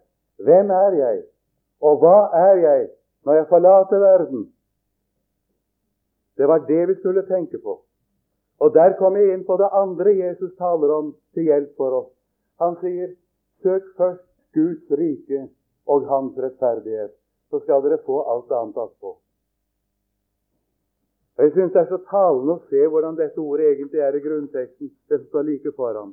hvem 0.45 0.71
er 0.71 0.99
jeg, 0.99 1.23
og 1.81 2.03
hva 2.03 2.19
er 2.37 2.61
jeg 2.61 2.89
når 3.25 3.41
jeg 3.41 3.49
forlater 3.49 4.03
verden? 4.03 4.45
Det 6.37 6.49
var 6.49 6.65
det 6.69 6.89
vi 6.89 6.95
skulle 7.01 7.27
tenke 7.27 7.59
på. 7.59 7.81
Og 8.59 8.75
Der 8.75 8.97
kommer 8.99 9.21
jeg 9.21 9.35
inn 9.35 9.45
på 9.47 9.57
det 9.57 9.69
andre 9.73 10.13
Jesus 10.15 10.53
taler 10.59 10.93
om 10.95 11.15
til 11.35 11.49
hjelp 11.51 11.77
for 11.77 11.91
oss. 12.01 12.13
Han 12.61 12.77
sier, 12.81 13.09
'Søk 13.63 13.83
først 13.97 14.29
Guds 14.55 14.91
rike 14.91 15.49
og 15.87 16.07
Hans 16.09 16.39
rettferdighet, 16.39 17.13
så 17.51 17.59
skal 17.61 17.83
dere 17.83 17.99
få 18.07 18.23
alt 18.23 18.53
annet 18.53 18.77
attpå'. 18.77 19.24
Jeg 21.39 21.51
syns 21.55 21.73
det 21.75 21.81
er 21.83 21.89
så 21.91 21.99
talende 22.11 22.55
å 22.55 22.63
se 22.71 22.83
hvordan 22.87 23.17
dette 23.19 23.43
ordet 23.43 23.73
egentlig 23.73 24.03
er 24.07 24.15
i 24.15 24.23
grunnteksten. 24.23 24.91
Det 25.11 25.19
som 25.19 25.27
står 25.33 25.49
like 25.49 25.73
foran. 25.75 26.13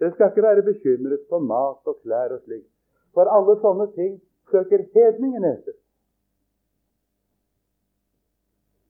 Dere 0.00 0.14
skal 0.14 0.32
ikke 0.32 0.46
være 0.46 0.64
bekymret 0.66 1.26
for 1.28 1.44
mat 1.44 1.90
og 1.90 1.98
klær 2.02 2.32
og 2.34 2.40
slikt. 2.46 2.70
For 3.14 3.28
alle 3.30 3.58
sånne 3.62 3.90
ting 3.94 4.16
søker 4.50 4.86
hedningen 4.96 5.44
etter. 5.46 5.76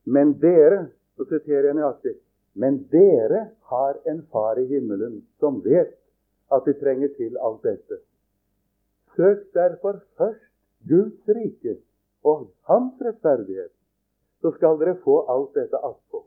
Men 0.04 0.34
dere, 0.40 0.86
så 1.16 1.26
siterer 1.28 1.70
jeg 1.70 1.78
nøyaktig, 1.78 2.14
men 2.60 2.82
dere 2.92 3.46
har 3.70 3.98
en 4.10 4.22
far 4.32 4.58
i 4.60 4.66
himmelen 4.68 5.22
som 5.40 5.62
vet 5.64 5.94
at 6.52 6.66
de 6.68 6.74
trenger 6.80 7.12
til 7.18 7.38
alt 7.40 7.62
dette. 7.64 8.00
Søk 9.16 9.46
derfor 9.56 10.02
først 10.18 10.50
Guds 10.88 11.28
rike 11.28 11.78
og 12.24 12.50
Hans 12.68 13.00
rettferdighet, 13.00 13.72
så 14.44 14.50
skal 14.52 14.76
dere 14.76 14.98
få 15.00 15.22
alt 15.32 15.54
dette 15.56 15.78
attpå. 15.80 16.18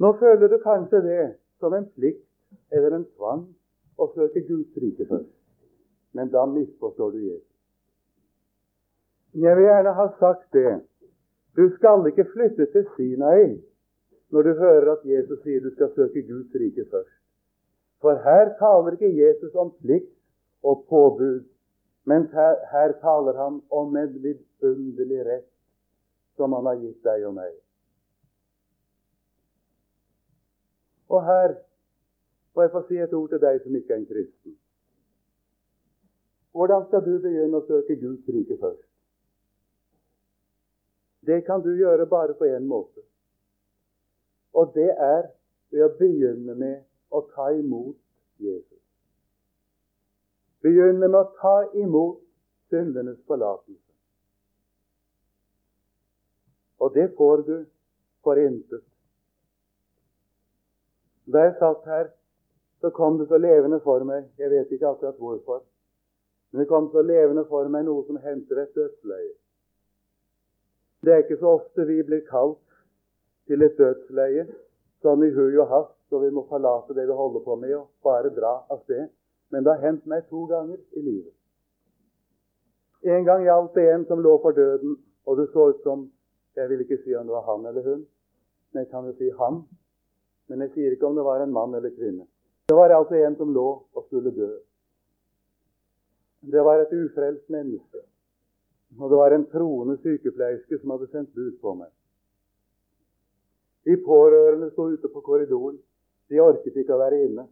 Nå 0.00 0.12
føler 0.16 0.48
du 0.48 0.56
kanskje 0.62 1.02
det 1.04 1.24
som 1.60 1.74
en 1.76 1.84
plikt 1.98 2.24
eller 2.72 2.96
en 2.96 3.04
tvang 3.18 3.42
å 4.00 4.06
søke 4.14 4.40
Guds 4.48 4.78
rike 4.80 5.04
først. 5.10 5.34
Men 6.16 6.32
da 6.32 6.46
misforstår 6.48 7.12
du 7.12 7.18
Jesus. 7.26 7.50
Jeg 9.36 9.56
vil 9.58 9.68
gjerne 9.68 9.92
ha 9.98 10.06
sagt 10.22 10.48
det 10.56 10.80
du 11.60 11.68
skal 11.76 12.08
ikke 12.08 12.24
flytte 12.32 12.70
til 12.72 12.88
Sinai 12.96 13.60
når 14.32 14.48
du 14.48 14.52
hører 14.62 14.94
at 14.94 15.04
Jesus 15.04 15.42
sier 15.44 15.60
du 15.60 15.74
skal 15.74 15.92
søke 15.92 16.24
Guds 16.24 16.56
rike 16.56 16.86
først. 16.88 17.18
For 18.00 18.16
her 18.24 18.54
taler 18.62 18.96
ikke 18.96 19.12
Jesus 19.12 19.52
om 19.60 19.74
plikt 19.82 20.08
og 20.64 20.86
påbud, 20.88 21.44
men 22.08 22.30
her, 22.32 22.56
her 22.72 22.96
taler 23.04 23.36
han 23.36 23.60
om 23.70 23.96
en 23.96 24.16
vidunderlig 24.64 25.20
rett 25.26 25.50
som 26.36 26.52
han 26.56 26.66
har 26.66 26.80
gitt 26.80 27.00
deg 27.06 27.28
og 27.28 27.36
meg. 27.36 27.54
Og 31.14 31.22
her 31.22 31.54
må 32.54 32.64
jeg 32.64 32.72
få 32.72 32.82
si 32.88 32.98
et 33.02 33.14
ord 33.14 33.30
til 33.30 33.42
deg 33.42 33.60
som 33.62 33.76
ikke 33.76 33.94
er 33.94 34.02
en 34.02 34.08
kristen. 34.08 34.56
Hvordan 36.54 36.86
skal 36.86 37.02
du 37.02 37.14
begynne 37.18 37.58
å 37.58 37.66
søke 37.66 37.96
Guds 37.98 38.28
rike 38.30 38.58
først? 38.60 38.90
Det 41.26 41.40
kan 41.46 41.62
du 41.64 41.72
gjøre 41.74 42.06
bare 42.06 42.36
på 42.38 42.46
én 42.46 42.66
måte. 42.68 43.02
Og 44.54 44.70
det 44.74 44.90
er 44.92 45.30
ved 45.72 45.82
å 45.86 45.94
begynne 45.98 46.54
med 46.54 46.84
å 47.10 47.24
ta 47.34 47.48
imot 47.54 47.96
Jesus. 48.38 48.82
Begynne 50.62 51.08
med 51.08 51.18
å 51.18 51.24
ta 51.40 51.56
imot 51.80 52.20
syndenes 52.70 53.18
forlatelse. 53.26 53.83
Og 56.80 56.94
det 56.94 57.10
får 57.16 57.44
du 57.46 57.54
for 58.24 58.40
intet. 58.40 58.82
Da 61.26 61.46
jeg 61.46 61.56
satt 61.58 61.86
her, 61.88 62.10
så 62.80 62.90
kom 62.90 63.18
det 63.18 63.28
så 63.28 63.38
levende 63.40 63.80
for 63.80 64.04
meg 64.04 64.26
Jeg 64.38 64.50
vet 64.50 64.72
ikke 64.72 64.90
akkurat 64.90 65.16
hvorfor. 65.16 65.62
Men 66.52 66.60
det 66.60 66.68
kom 66.68 66.90
så 66.92 67.02
levende 67.02 67.46
for 67.48 67.68
meg 67.68 67.86
noe 67.86 68.04
som 68.06 68.20
henter 68.20 68.60
et 68.62 68.74
dødsleie. 68.76 69.32
Det 71.04 71.12
er 71.12 71.24
ikke 71.24 71.40
så 71.40 71.56
ofte 71.58 71.86
vi 71.88 72.02
blir 72.02 72.22
kalt 72.28 72.60
til 73.48 73.64
et 73.64 73.76
dødsleie 73.78 74.46
sånn 75.04 75.24
i 75.26 75.32
hui 75.34 75.56
og 75.60 75.68
hast, 75.68 75.96
så 76.08 76.20
vi 76.22 76.30
må 76.32 76.46
forlate 76.48 76.96
det 76.96 77.04
vi 77.08 77.16
holder 77.16 77.42
på 77.44 77.56
med, 77.60 77.74
og 77.76 77.88
bare 78.04 78.32
dra 78.32 78.54
av 78.72 78.80
sted. 78.84 79.08
Men 79.52 79.64
det 79.64 79.74
har 79.74 79.88
hendt 79.88 80.06
meg 80.08 80.24
to 80.30 80.46
ganger 80.48 80.78
i 80.96 81.02
livet. 81.02 81.32
En 83.04 83.26
gang 83.26 83.44
gjaldt 83.44 83.74
det 83.76 83.84
en 83.92 84.06
som 84.08 84.22
lå 84.24 84.38
for 84.40 84.56
døden, 84.56 84.96
og 85.28 85.36
det 85.36 85.50
så 85.52 85.68
ut 85.74 85.82
som 85.84 86.06
Jeg 86.56 86.70
vil 86.70 86.84
ikke 86.84 87.00
si 87.02 87.14
om 87.18 87.26
det 87.26 87.34
var 87.34 87.46
han 87.48 87.66
eller 87.66 87.82
hun, 87.82 88.04
men 88.72 88.84
jeg 88.84 88.90
kan 88.90 89.06
jo 89.08 89.16
si 89.18 89.30
han. 89.38 89.64
Men 90.48 90.60
jeg 90.60 90.70
sier 90.74 90.94
ikke 90.94 91.06
om 91.08 91.16
det 91.16 91.24
var 91.24 91.42
en 91.42 91.52
mann 91.52 91.74
eller 91.74 91.90
kvinne. 91.90 92.26
Det 92.68 92.76
var 92.76 92.92
altså 92.94 93.14
en 93.14 93.36
som 93.36 93.52
lå 93.52 93.68
og 93.94 94.04
skulle 94.06 94.30
dø. 94.36 94.50
Det 96.52 96.64
var 96.64 96.80
et 96.80 96.92
ufrelst 96.92 97.50
menneske. 97.50 98.04
Og 99.00 99.10
det 99.10 99.18
var 99.18 99.34
en 99.34 99.46
troende 99.50 99.96
sykepleierske 100.02 100.78
som 100.78 100.90
hadde 100.90 101.10
sendt 101.10 101.34
bud 101.34 101.56
på 101.60 101.74
meg. 101.74 101.90
De 103.84 103.96
pårørende 104.04 104.70
sto 104.70 104.88
ute 104.92 105.08
på 105.08 105.20
korridoren. 105.20 105.78
De 106.30 106.40
orket 106.40 106.76
ikke 106.76 106.94
å 106.94 107.00
være 107.00 107.20
inne. 107.26 107.46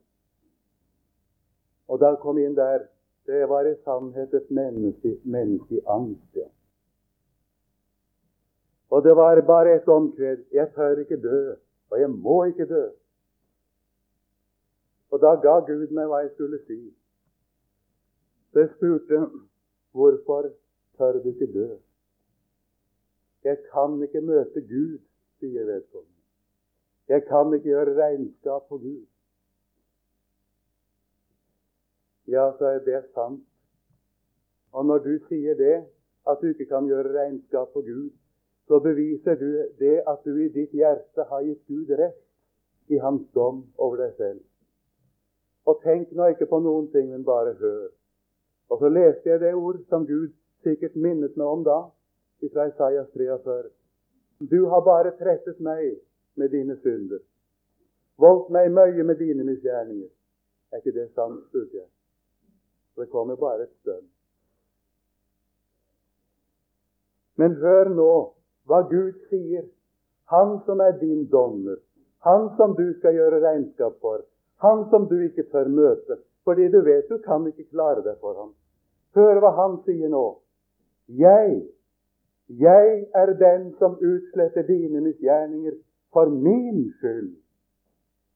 Og 1.89 2.01
da 2.01 2.15
kom 2.23 2.39
inn 2.39 2.57
der 2.57 2.89
Det 3.27 3.49
var 3.49 3.63
i 3.71 3.77
sannhet 3.85 4.33
et 4.35 4.49
menneske, 4.51 5.13
menneske 5.23 5.77
i 5.77 5.83
angst. 5.87 6.27
Ja. 6.35 6.49
Og 8.93 9.05
det 9.05 9.17
var 9.17 9.41
bare 9.41 9.77
et 9.77 9.89
omkved. 9.89 10.45
Jeg 10.53 10.73
tør 10.75 10.99
ikke 11.01 11.17
dø, 11.23 11.55
og 11.91 12.01
jeg 12.01 12.11
må 12.11 12.45
ikke 12.45 12.67
dø. 12.69 12.91
Og 15.11 15.21
da 15.21 15.33
ga 15.45 15.55
Gud 15.65 15.87
meg 15.97 16.11
hva 16.11 16.21
jeg 16.25 16.35
skulle 16.35 16.59
si. 16.67 16.77
Så 18.53 18.65
jeg 18.65 18.71
spurte 18.75 19.23
hvorfor 19.97 20.51
tør 20.99 21.21
du 21.25 21.31
ikke 21.33 21.49
dø? 21.55 21.69
Jeg 23.45 23.59
kan 23.73 23.97
ikke 24.05 24.21
møte 24.21 24.61
Gud, 24.61 25.01
sier 25.41 25.65
vedkommende. 25.65 26.21
Jeg 27.09 27.25
kan 27.27 27.55
ikke 27.55 27.73
gjøre 27.73 27.97
regnskap 27.97 28.69
på 28.69 28.79
Gud. 28.79 29.07
Ja, 32.29 32.51
så 32.59 32.77
er 32.77 32.85
det 32.85 33.05
sant. 33.15 33.45
Og 34.73 34.85
når 34.87 34.99
du 34.99 35.15
sier 35.29 35.57
det, 35.57 35.85
at 36.29 36.39
du 36.41 36.53
ikke 36.53 36.67
kan 36.67 36.87
gjøre 36.87 37.13
regnskap 37.17 37.73
på 37.73 37.81
Gud, 37.81 38.11
så 38.73 38.79
beviser 38.81 39.35
du 39.37 39.69
det 39.79 39.99
at 40.09 40.21
du 40.25 40.37
i 40.41 40.49
ditt 40.49 40.71
hjerte 40.73 41.27
har 41.29 41.43
gitt 41.45 41.67
Gud 41.69 41.91
rett 41.99 42.23
i 42.89 42.97
hans 43.05 43.27
dom 43.37 43.59
over 43.77 44.01
deg 44.01 44.15
selv. 44.17 44.41
Og 45.69 45.83
tenk 45.85 46.15
nå 46.17 46.31
ikke 46.33 46.49
på 46.49 46.63
noen 46.65 46.87
ting, 46.95 47.11
men 47.13 47.27
bare 47.27 47.53
hør. 47.61 47.91
Og 48.73 48.81
så 48.81 48.89
leste 48.89 49.29
jeg 49.29 49.43
det 49.45 49.53
ord 49.53 49.83
som 49.93 50.09
Gud 50.09 50.33
sikkert 50.65 50.97
minnet 50.97 51.37
meg 51.37 51.53
om 51.53 51.69
da, 51.69 51.79
fra 52.49 52.67
Isaias 52.73 53.13
43. 53.13 53.69
Du 54.49 54.59
har 54.73 54.89
bare 54.89 55.13
trettet 55.21 55.61
meg 55.61 55.99
med 56.41 56.57
dine 56.57 56.81
synder, 56.81 57.21
voldt 58.17 58.49
meg 58.57 58.73
møye 58.73 59.05
med 59.05 59.21
dine 59.21 59.45
misgjerninger. 59.53 60.09
Er 60.73 60.81
ikke 60.81 60.97
det 60.97 61.11
sant, 61.13 61.45
spurte 61.51 61.77
jeg. 61.77 61.91
Det 62.97 63.13
kommer 63.13 63.37
bare 63.37 63.69
et 63.69 63.81
stønn. 63.83 64.07
Men 67.37 67.61
hør 67.61 67.93
nå 67.93 68.13
hva 68.67 68.83
Gud 68.91 69.15
sier. 69.31 69.65
Han 70.33 70.61
som 70.67 70.81
er 70.81 70.95
din 71.01 71.27
dommer, 71.33 71.77
han 72.25 72.49
som 72.57 72.77
du 72.79 72.87
skal 72.99 73.15
gjøre 73.19 73.43
regnskap 73.43 73.99
for, 74.01 74.23
han 74.63 74.87
som 74.91 75.09
du 75.11 75.19
ikke 75.27 75.49
tør 75.53 75.69
møte, 75.69 76.19
fordi 76.47 76.69
du 76.73 76.81
vet 76.87 77.09
du 77.11 77.19
kan 77.25 77.47
ikke 77.47 77.69
klare 77.71 78.03
deg 78.07 78.17
for 78.21 78.39
ham. 78.39 78.53
Hør 79.19 79.41
hva 79.43 79.51
han 79.59 79.79
sier 79.87 80.09
nå. 80.09 80.25
Jeg, 81.21 81.59
jeg 82.49 82.93
er 83.15 83.35
den 83.41 83.73
som 83.79 83.99
utsletter 83.99 84.65
dine 84.67 85.03
misgjerninger 85.05 85.77
for 86.15 86.31
min 86.31 86.87
skyld, 86.99 87.35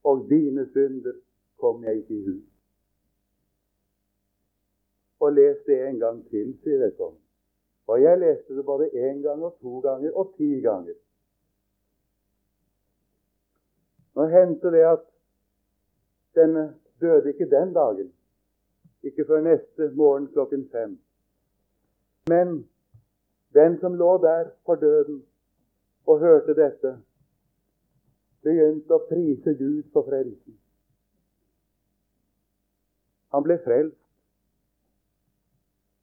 og 0.03 0.27
dine 0.29 0.67
synder 0.73 1.17
kom 1.59 1.83
jeg 1.83 2.03
ikke 2.03 2.13
i 2.13 2.25
hus. 2.27 2.43
Og 5.19 5.33
les 5.33 5.57
det 5.65 5.79
en 5.87 5.99
gang 5.99 6.19
til, 6.29 6.53
sier 6.61 6.83
jeg 6.85 6.93
sånn. 6.99 7.15
Og 7.87 8.01
jeg 8.01 8.19
leste 8.19 8.55
det 8.55 8.65
både 8.65 8.89
én 8.91 9.21
gang 9.23 9.43
og 9.43 9.55
to 9.61 9.79
ganger 9.79 10.11
og 10.11 10.33
ti 10.37 10.59
ganger. 10.61 10.95
Nå 14.15 14.25
hendte 14.33 14.71
det 14.73 14.83
at 14.83 15.03
den 16.35 16.57
døde 17.01 17.29
ikke 17.29 17.49
den 17.49 17.73
dagen. 17.73 18.13
Ikke 19.03 19.25
før 19.25 19.41
neste 19.41 19.91
morgen 19.95 20.27
klokken 20.27 20.69
fem. 20.71 20.99
Men 22.27 22.69
den 23.53 23.79
som 23.79 23.95
lå 23.95 24.17
der 24.21 24.49
for 24.65 24.75
døden 24.75 25.23
og 26.05 26.19
hørte 26.19 26.55
dette, 26.55 26.97
begynte 28.43 28.95
å 28.95 29.05
prise 29.09 29.53
Gud 29.59 29.83
for 29.93 30.07
frelsen. 30.07 30.57
Han 33.35 33.43
ble 33.43 33.57
frelst. 33.63 34.01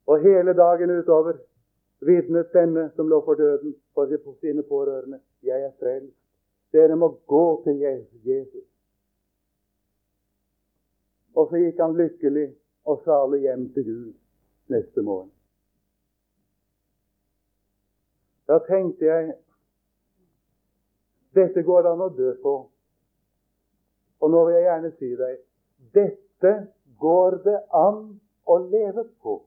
Og 0.06 0.20
hele 0.20 0.52
dagen 0.52 0.90
utover 0.90 1.38
vitnet 2.06 2.52
denne 2.52 2.88
som 2.96 3.08
lå 3.08 3.20
for 3.24 3.38
døden, 3.38 3.74
for 3.94 4.36
sine 4.40 4.62
pårørende. 4.62 5.20
Jeg 5.42 5.62
er 5.62 5.72
frelst. 5.78 6.16
Dere 6.72 6.96
må 6.96 7.08
gå 7.26 7.62
til 7.64 7.78
Jesus. 7.80 8.66
Og 11.34 11.48
så 11.50 11.60
gikk 11.62 11.80
han 11.82 11.96
lykkelig 11.98 12.48
og 12.84 13.00
salig 13.04 13.40
hjem 13.46 13.68
til 13.74 13.84
Gud 13.84 14.12
neste 14.74 15.02
morgen. 15.02 15.30
Da 18.48 18.58
tenkte 18.68 19.04
jeg 19.04 19.32
dette 21.34 21.62
går 21.62 21.82
det 21.82 21.90
an 21.94 22.04
å 22.04 22.12
dø 22.14 22.34
på. 22.42 22.54
Og 24.22 24.30
nå 24.30 24.44
vil 24.46 24.54
jeg 24.54 24.66
gjerne 24.68 24.92
si 24.98 25.10
deg 25.18 25.40
dette 25.94 26.52
går 27.00 27.40
det 27.44 27.56
an 27.74 28.04
å 28.46 28.58
leve 28.62 29.06
på. 29.22 29.40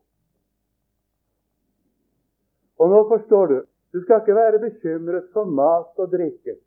Og 2.80 2.90
nå 2.90 3.04
forstår 3.10 3.48
du 3.48 3.58
du 3.96 4.02
skal 4.04 4.22
ikke 4.22 4.36
være 4.36 4.60
bekymret 4.60 5.30
for 5.34 5.46
mat 5.46 5.98
og 5.98 6.12
drikke 6.12 6.58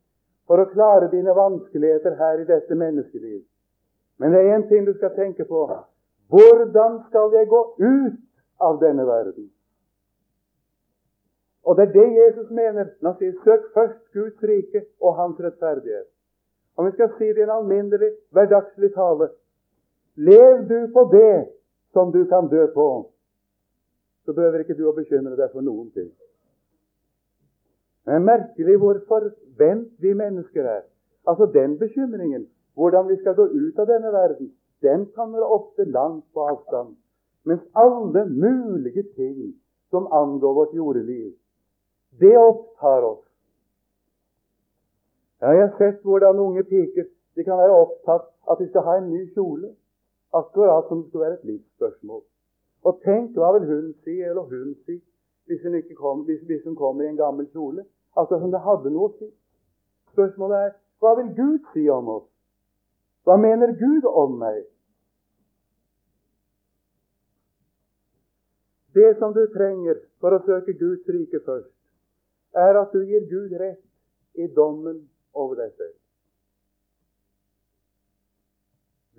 for 0.49 0.59
å 0.59 0.71
klare 0.73 1.11
dine 1.13 1.35
vanskeligheter 1.37 2.17
her 2.19 2.41
i 2.41 2.47
dette 2.49 2.75
menneskeliv. 2.75 3.43
Men 4.19 4.33
det 4.33 4.41
er 4.41 4.55
én 4.57 4.67
ting 4.69 4.87
du 4.87 4.95
skal 4.97 5.13
tenke 5.15 5.45
på. 5.45 5.61
Hvordan 6.33 6.99
skal 7.09 7.37
jeg 7.37 7.49
gå 7.49 7.61
ut 7.79 8.19
av 8.61 8.81
denne 8.81 9.07
verden? 9.07 9.51
Og 11.65 11.77
det 11.77 11.87
er 11.87 11.93
det 11.93 12.09
Jesus 12.17 12.51
mener 12.51 12.89
når 13.01 13.11
han 13.11 13.19
sier 13.19 13.37
'søk 13.45 13.69
først 13.75 14.01
Guds 14.13 14.43
rike 14.43 14.85
og 15.01 15.17
hans 15.17 15.39
rettferdighet'. 15.41 16.11
Om 16.77 16.87
vi 16.87 16.93
skal 16.93 17.11
si 17.19 17.25
det 17.25 17.39
i 17.39 17.43
en 17.43 17.57
alminnelig, 17.61 18.11
hverdagslig 18.33 18.95
tale 18.95 19.29
Lev 20.17 20.69
du 20.69 20.93
på 20.93 21.03
det 21.13 21.47
som 21.93 22.13
du 22.13 22.25
kan 22.25 22.49
dø 22.49 22.67
på, 22.75 23.11
så 24.25 24.33
behøver 24.33 24.65
ikke 24.65 24.77
du 24.79 24.87
å 24.89 24.97
bekymre 24.97 25.37
deg 25.39 25.53
for 25.53 25.65
noen 25.65 25.91
ting. 25.97 26.11
Det 28.07 28.17
er 28.17 28.25
merkelig 28.25 28.79
hvor 28.81 28.99
forvent 29.09 29.91
vi 30.03 30.15
mennesker 30.17 30.67
er. 30.67 30.83
Altså 31.29 31.47
den 31.53 31.77
bekymringen 31.79 32.49
hvordan 32.75 33.09
vi 33.09 33.17
skal 33.21 33.37
gå 33.37 33.45
ut 33.45 33.79
av 33.79 33.89
denne 33.91 34.13
verden, 34.13 34.53
den 34.83 35.07
kommer 35.17 35.45
ofte 35.45 35.85
langt 35.85 36.25
på 36.33 36.47
avstand. 36.49 36.95
Mens 37.45 37.63
alle 37.75 38.25
mulige 38.25 39.05
ting 39.17 39.55
som 39.91 40.09
angår 40.13 40.55
vårt 40.55 40.75
jordeliv, 40.75 41.35
det 42.21 42.37
opptar 42.39 43.05
oss. 43.05 43.25
Ja, 45.41 45.53
jeg 45.53 45.69
har 45.69 45.77
sett 45.79 46.03
hvordan 46.05 46.39
unge 46.39 46.65
piker 46.65 47.07
de 47.37 47.45
kan 47.45 47.59
være 47.59 47.77
opptatt 47.85 48.29
at 48.51 48.59
de 48.61 48.69
skal 48.69 48.85
ha 48.85 48.97
en 48.99 49.11
ny 49.13 49.23
kjole. 49.35 49.73
Akkurat 50.35 50.89
som 50.89 51.03
det 51.03 51.09
skal 51.09 51.21
være 51.21 51.39
et 51.39 51.47
livsspørsmål. 51.49 52.23
Og 52.85 53.01
tenk, 53.05 53.37
hva 53.37 53.53
vil 53.59 53.67
hun 53.69 53.89
si, 54.05 54.17
eller 54.25 54.49
hun 54.49 54.75
si, 54.87 54.97
hvis 55.51 55.63
hun, 55.67 55.77
kom, 55.97 56.25
hvis, 56.25 56.43
hvis 56.49 56.65
hun 56.65 56.77
kommer 56.77 57.05
i 57.05 57.11
en 57.11 57.19
gammel 57.19 57.49
kjole? 57.53 57.85
Akkurat 58.17 58.41
som 58.41 58.53
det 58.53 58.63
hadde 58.65 58.93
noe 58.95 59.11
å 59.11 59.15
si. 59.19 59.29
Spørsmålet 60.15 60.67
er 60.67 60.77
hva 61.01 61.15
vil 61.19 61.31
Gud 61.37 61.73
si 61.75 61.87
om 61.93 62.09
oss? 62.17 62.29
Hva 63.25 63.37
mener 63.41 63.75
Gud 63.79 64.07
om 64.09 64.39
meg? 64.41 64.65
Det 68.95 69.13
som 69.21 69.35
du 69.37 69.45
trenger 69.55 70.01
for 70.21 70.35
å 70.35 70.43
søke 70.47 70.75
Guds 70.75 71.07
rike 71.09 71.41
først, 71.47 71.73
er 72.59 72.79
at 72.81 72.93
du 72.93 73.05
gir 73.07 73.29
Gud 73.31 73.53
rett 73.61 74.41
i 74.41 74.49
dommen 74.57 75.05
over 75.37 75.61
deg 75.61 75.75
selv. 75.77 75.97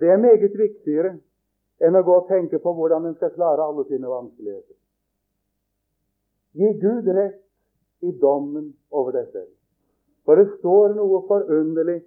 Det 0.02 0.10
er 0.10 0.20
meget 0.20 0.58
viktigere 0.58 1.14
enn 1.82 1.98
å 1.98 2.04
gå 2.06 2.14
og 2.20 2.28
tenke 2.30 2.60
på 2.62 2.72
hvordan 2.76 3.08
en 3.08 3.16
skal 3.18 3.34
klare 3.34 3.64
alle 3.64 3.84
sine 3.88 4.10
vanskeligheter. 4.10 4.76
Gi 6.58 6.72
Gud 6.82 7.08
rett 7.16 7.40
i 8.06 8.12
dommen 8.22 8.72
over 8.90 9.14
deg 9.16 9.30
selv. 9.32 9.50
For 10.26 10.38
det 10.38 10.58
står 10.58 10.94
noe 10.98 11.22
forunderlig 11.26 12.02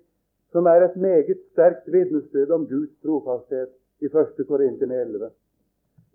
som 0.56 0.68
er 0.72 0.86
et 0.86 0.96
meget 0.96 1.42
sterkt 1.52 1.90
vitnesbyrd 1.92 2.54
om 2.56 2.68
Guds 2.70 2.94
trofasthet 3.04 3.74
i 4.00 4.08
1. 4.08 4.46
Korinterne 4.48 5.02
11. 5.02 5.32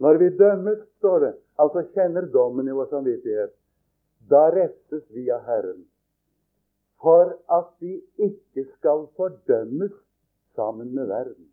Når 0.00 0.16
vi 0.22 0.28
dømmes, 0.36 0.78
står 0.98 1.18
det, 1.26 1.32
altså 1.60 1.84
kjenner 1.92 2.28
dommen 2.32 2.68
i 2.68 2.76
vår 2.76 2.88
samvittighet, 2.88 3.52
da 4.30 4.46
rettes 4.54 5.04
vi 5.12 5.26
av 5.34 5.44
Herren, 5.44 5.82
for 7.02 7.34
at 7.52 7.68
vi 7.84 7.98
ikke 8.16 8.64
skal 8.78 9.04
fordømmes 9.16 9.92
sammen 10.56 10.94
med 10.96 11.12
verden. 11.12 11.49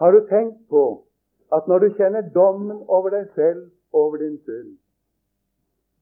Har 0.00 0.12
du 0.12 0.26
tenkt 0.26 0.68
på 0.68 1.04
at 1.52 1.66
når 1.68 1.78
du 1.78 1.88
kjenner 1.98 2.28
dommen 2.34 2.78
over 2.88 3.10
deg 3.12 3.26
selv, 3.34 3.66
over 3.92 4.16
din 4.16 4.38
synd, 4.46 4.78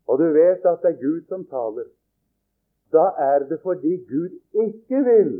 og 0.07 0.19
du 0.19 0.29
vet 0.33 0.67
at 0.71 0.83
det 0.83 0.91
er 0.93 1.01
Gud 1.01 1.25
som 1.29 1.47
taler, 1.51 1.89
da 2.93 3.09
er 3.19 3.47
det 3.49 3.59
fordi 3.63 3.97
Gud 4.11 4.37
ikke 4.65 5.01
vil 5.05 5.33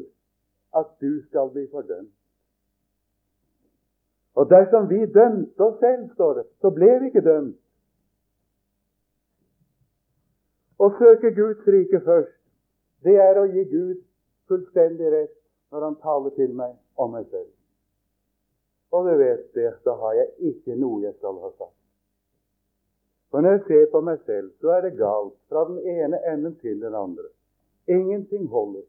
at 0.77 0.89
du 1.01 1.13
skal 1.29 1.53
bli 1.53 1.69
fordømt. 1.71 2.15
Og 4.35 4.51
dersom 4.51 4.91
vi 4.91 5.07
dømte 5.07 5.61
oss 5.61 5.79
selv, 5.79 6.11
står 6.15 6.35
det, 6.35 6.45
så 6.61 6.71
ble 6.71 6.91
vi 7.01 7.11
ikke 7.11 7.25
dømt. 7.27 7.57
Å 10.79 10.91
søke 10.99 11.33
Guds 11.35 11.63
rike 11.67 12.03
først, 12.07 12.35
det 13.07 13.17
er 13.23 13.39
å 13.39 13.47
gi 13.51 13.65
Gud 13.71 14.03
fullstendig 14.51 15.11
rett 15.15 15.35
når 15.71 15.87
Han 15.89 15.97
taler 16.03 16.35
til 16.39 16.55
meg 16.55 16.75
om 16.97 17.15
meg 17.15 17.27
selv. 17.31 17.58
Og 18.93 19.05
du 19.05 19.17
vet 19.21 19.55
det, 19.55 19.73
da 19.85 19.95
har 20.01 20.15
jeg 20.17 20.53
ikke 20.53 20.77
noe 20.81 21.03
jeg 21.05 21.15
skal 21.19 21.41
ha 21.43 21.51
sagt. 21.57 21.75
For 23.31 23.45
når 23.45 23.59
jeg 23.59 23.65
ser 23.67 23.91
på 23.93 24.01
meg 24.01 24.23
selv, 24.25 24.53
så 24.61 24.71
er 24.77 24.87
det 24.87 24.97
galt 24.97 25.35
fra 25.53 25.67
den 25.69 25.83
ene 25.85 26.21
enden 26.33 26.55
til 26.63 26.81
den 26.81 26.95
andre. 26.97 27.29
Ingenting 27.89 28.47
holder. 28.49 28.87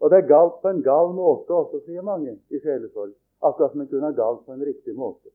Og 0.00 0.10
det 0.10 0.18
er 0.18 0.30
galt 0.30 0.62
på 0.62 0.72
en 0.72 0.80
gal 0.82 1.12
måte 1.12 1.52
også, 1.52 1.82
sier 1.84 2.04
mange 2.04 2.38
i 2.48 2.60
sjelesorg. 2.62 3.12
Akkurat 3.44 3.72
som 3.72 3.84
en 3.84 3.88
kunne 3.88 4.08
ha 4.08 4.16
galt 4.16 4.46
på 4.46 4.52
en 4.52 4.64
riktig 4.64 4.94
måte. 4.96 5.28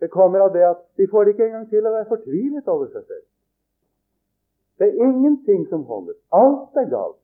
Det 0.00 0.10
kommer 0.10 0.46
av 0.46 0.54
det 0.54 0.62
at 0.64 0.86
de 0.96 1.08
får 1.10 1.24
det 1.24 1.34
ikke 1.34 1.50
engang 1.50 1.66
til 1.70 1.86
å 1.86 1.92
være 1.92 2.08
fortvilet 2.08 2.70
over 2.70 2.86
seg 2.94 3.02
selv. 3.10 3.26
Det 4.78 4.88
er 4.88 5.02
ingenting 5.08 5.66
som 5.68 5.82
holder. 5.84 6.16
Alt 6.32 6.78
er 6.78 6.86
galt. 6.88 7.18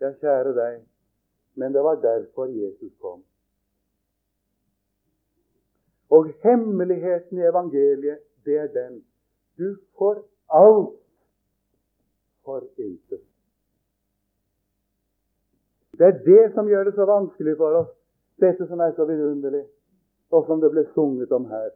Ja, 0.00 0.14
kjære 0.22 0.54
deg, 0.56 0.78
men 1.54 1.72
det 1.72 1.82
var 1.84 2.00
derfor 2.00 2.46
Jesus 2.46 2.92
kom. 3.00 3.22
Og 6.10 6.28
hemmeligheten 6.42 7.38
i 7.38 7.48
evangeliet, 7.48 8.18
det 8.44 8.56
er 8.56 8.66
den 8.66 9.04
du 9.58 9.76
får 9.98 10.24
alt 10.48 10.98
for 12.44 12.64
intet. 12.76 13.20
Det 15.98 16.06
er 16.06 16.18
det 16.24 16.54
som 16.54 16.68
gjør 16.68 16.84
det 16.84 16.94
så 16.94 17.04
vanskelig 17.06 17.56
for 17.56 17.76
oss, 17.82 17.92
dette 18.40 18.66
som 18.66 18.80
er 18.80 18.92
så 18.96 19.04
vidunderlig, 19.04 19.64
og 20.32 20.46
som 20.46 20.60
det 20.60 20.70
ble 20.72 20.84
sunget 20.94 21.32
om 21.32 21.46
her. 21.46 21.70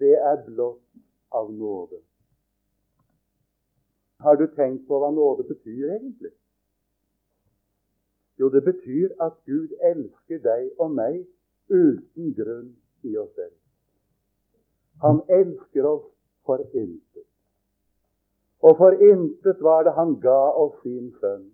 Det 0.00 0.14
er 0.16 0.42
blått 0.46 0.82
av 1.30 1.52
nåde. 1.52 2.00
Har 4.20 4.36
du 4.36 4.46
tenkt 4.56 4.88
på 4.88 4.98
hva 4.98 5.10
nåde 5.14 5.44
betyr 5.46 5.92
egentlig? 5.94 6.32
Jo, 8.38 8.48
det 8.48 8.62
betyr 8.64 9.08
at 9.20 9.32
Gud 9.46 9.74
elsker 9.82 10.38
deg 10.44 10.70
og 10.78 10.92
meg 10.94 11.24
uten 11.70 12.34
grunn 12.36 12.70
i 13.02 13.16
oss 13.18 13.32
selv. 13.34 13.56
Han 15.02 15.22
elsker 15.28 15.86
oss 15.86 16.06
for 16.46 16.62
intet. 16.72 17.26
Og 18.62 18.76
for 18.78 18.94
intet 19.10 19.62
var 19.62 19.84
det 19.86 19.94
han 19.98 20.16
ga 20.22 20.40
oss 20.64 20.78
sin 20.82 21.10
sønn. 21.20 21.48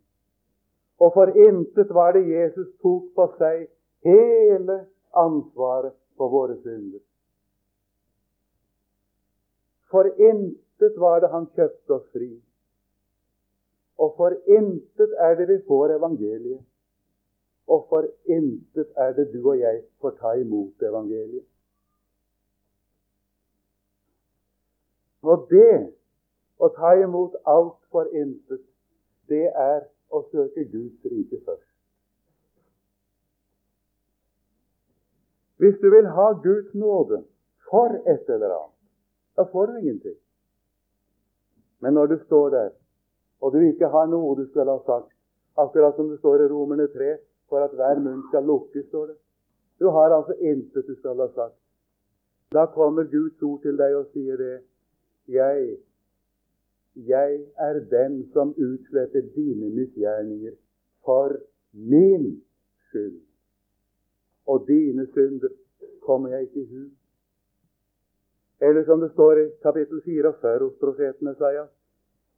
Og 1.01 1.13
for 1.17 1.33
intet 1.49 1.91
var 1.95 2.13
det 2.17 2.29
Jesus 2.29 2.69
tok 2.83 3.11
på 3.17 3.27
seg 3.39 3.67
hele 4.05 4.79
ansvaret 5.25 5.97
for 6.17 6.33
våre 6.33 6.57
synder. 6.63 7.01
For 9.91 10.09
intet 10.31 11.01
var 11.01 11.21
det 11.21 11.33
han 11.33 11.49
kjøpte 11.57 11.97
oss 11.97 12.07
fri. 12.13 12.31
Og 13.99 14.15
for 14.17 14.37
intet 14.59 15.13
er 15.27 15.37
det 15.39 15.49
vi 15.49 15.59
får 15.69 15.97
evangeliet. 15.99 16.65
Og 17.67 17.87
for 17.89 18.07
intet 18.29 18.91
er 18.97 19.13
det 19.17 19.31
du 19.33 19.41
og 19.49 19.59
jeg 19.59 19.83
får 20.01 20.17
ta 20.21 20.35
imot 20.41 20.83
evangeliet. 20.83 21.47
Og 25.25 25.47
det 25.51 25.95
å 26.61 26.69
ta 26.77 26.93
imot 27.01 27.37
alt 27.49 27.79
for 27.93 28.11
intet, 28.13 28.61
det 29.33 29.47
er 29.49 29.87
å 30.13 30.21
søke 30.29 30.67
Guds 30.69 31.09
rike 31.09 31.41
først. 31.47 31.71
Hvis 35.57 35.79
du 35.81 35.89
vil 35.91 36.11
ha 36.13 36.27
Guds 36.45 36.75
nåde 36.75 37.23
for 37.71 37.95
et 38.05 38.29
eller 38.29 38.53
annet, 38.53 38.79
da 39.37 39.47
får 39.49 39.67
du 39.67 39.79
ingenting. 39.79 40.19
Men 41.81 41.97
når 41.97 42.07
du 42.07 42.19
står 42.27 42.51
der, 42.51 42.71
og 43.41 43.53
du 43.53 43.63
ikke 43.65 43.89
har 43.89 44.07
noe 44.13 44.37
du 44.37 44.45
skulle 44.51 44.77
ha 44.77 44.83
sagt, 44.85 45.11
akkurat 45.57 45.97
som 45.97 46.11
det 46.11 46.19
står 46.19 46.45
i 46.45 46.51
Romerne 46.53 46.87
3, 46.93 47.17
for 47.55 47.63
at 47.63 47.75
hver 47.79 48.01
munn 48.03 48.23
skal 48.29 48.49
lukkes, 48.51 48.87
står 48.91 49.07
det. 49.07 49.17
Du 49.79 49.87
har 49.95 50.11
altså 50.11 50.35
intet 50.51 50.87
du 50.87 50.95
skal 50.99 51.21
ha 51.23 51.29
sagt. 51.35 51.59
Da 52.55 52.65
kommer 52.67 53.05
Guds 53.13 53.43
ord 53.43 53.61
til 53.63 53.77
deg 53.79 53.95
og 53.95 54.09
sier 54.15 54.41
det. 54.41 54.57
Jeg, 55.31 55.77
jeg 57.11 57.37
er 57.67 57.79
den 57.93 58.17
som 58.35 58.51
utsletter 58.69 59.23
dine 59.37 59.71
misgjerninger 59.77 60.57
for 61.07 61.37
min 61.93 62.27
skyld. 62.89 63.21
Og 64.47 64.67
dine 64.67 65.07
synder 65.13 65.55
kommer 66.07 66.35
jeg 66.35 66.49
ikke 66.49 66.61
i 66.65 66.69
hu. 66.73 66.83
Eller 68.67 68.85
som 68.85 69.01
det 69.01 69.13
står 69.13 69.45
i 69.45 69.47
kapittel 69.63 70.03
44 70.03 70.59
hos 70.65 70.75
profeten 70.83 71.31
Isaiah. 71.31 71.71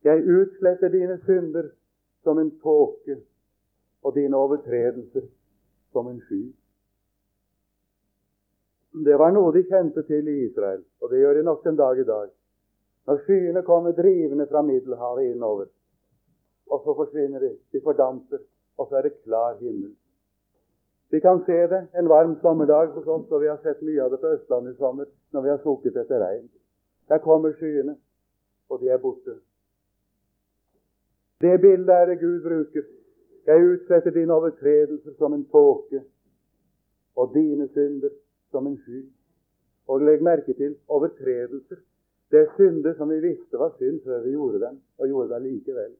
Jeg 0.04 0.28
utsletter 0.40 0.92
dine 0.92 1.18
synder 1.24 1.72
som 2.22 2.38
en 2.38 2.52
tåke 2.60 3.16
og 4.02 4.14
dine 4.14 4.36
overtredelser 4.36 5.26
som 5.92 6.08
en 6.08 6.20
sky. 6.20 6.42
Det 9.06 9.18
var 9.18 9.32
noe 9.34 9.52
de 9.52 9.64
kjente 9.68 10.02
til 10.08 10.28
i 10.28 10.38
Israel, 10.46 10.82
og 11.00 11.10
det 11.10 11.20
gjør 11.20 11.38
de 11.38 11.46
nok 11.48 11.64
den 11.64 11.76
dag 11.76 11.98
i 12.00 12.08
dag. 12.08 12.28
Når 13.06 13.22
skyene 13.24 13.62
kommer 13.62 13.92
drivende 13.92 14.46
fra 14.50 14.62
Middelhavet 14.62 15.34
innover, 15.34 15.66
og 16.70 16.82
så 16.84 16.94
forsvinner 16.96 17.40
de, 17.40 17.52
de 17.72 17.80
fordamper, 17.84 18.38
og 18.78 18.88
så 18.88 18.96
er 18.96 19.02
det 19.02 19.20
klar 19.22 19.56
himmel. 19.60 19.92
Vi 21.10 21.20
kan 21.20 21.42
se 21.46 21.58
det 21.70 21.86
en 21.98 22.08
varm 22.08 22.38
sommerdag 22.40 22.86
hos 22.86 23.06
oss, 23.06 23.30
og 23.30 23.40
vi 23.40 23.46
har 23.46 23.60
sett 23.62 23.82
mye 23.82 24.02
av 24.02 24.10
det 24.10 24.20
på 24.20 24.32
Østlandet 24.34 24.74
i 24.74 24.78
sommer 24.78 25.06
når 25.32 25.42
vi 25.44 25.52
har 25.52 25.60
sukket 25.62 25.96
etter 25.96 26.22
regn. 26.22 26.48
Der 27.08 27.22
kommer 27.22 27.52
skyene, 27.52 27.94
og 28.68 28.80
de 28.80 28.88
er 28.88 28.98
borte. 28.98 29.36
Det 31.40 31.60
bildet 31.60 31.94
er 31.94 32.06
det 32.06 32.20
Gud 32.20 32.40
bruker 32.42 32.82
jeg 33.46 33.66
utsetter 33.72 34.10
dine 34.10 34.34
overtredelser 34.34 35.14
som 35.18 35.34
en 35.34 35.44
tåke 35.50 36.02
og 37.16 37.34
dine 37.34 37.68
synder 37.68 38.10
som 38.50 38.66
en 38.66 38.78
sky. 38.82 39.02
Og 39.86 40.02
legg 40.02 40.22
merke 40.22 40.54
til 40.54 40.74
overtredelser. 40.88 41.78
Det 42.30 42.40
er 42.40 42.54
synder 42.56 42.96
som 42.98 43.10
vi 43.10 43.20
visste 43.22 43.58
var 43.58 43.76
synd 43.78 44.00
før 44.04 44.22
vi 44.24 44.34
gjorde 44.34 44.60
dem, 44.60 44.80
og 44.98 45.08
gjorde 45.08 45.34
dem 45.34 45.42
likevel. 45.42 45.92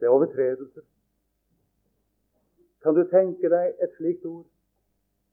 Det 0.00 0.06
er 0.06 0.16
overtredelser. 0.16 0.82
Kan 2.82 2.94
du 2.94 3.04
tenke 3.10 3.50
deg 3.52 3.74
et 3.82 3.92
slikt 3.98 4.24
ord? 4.24 4.46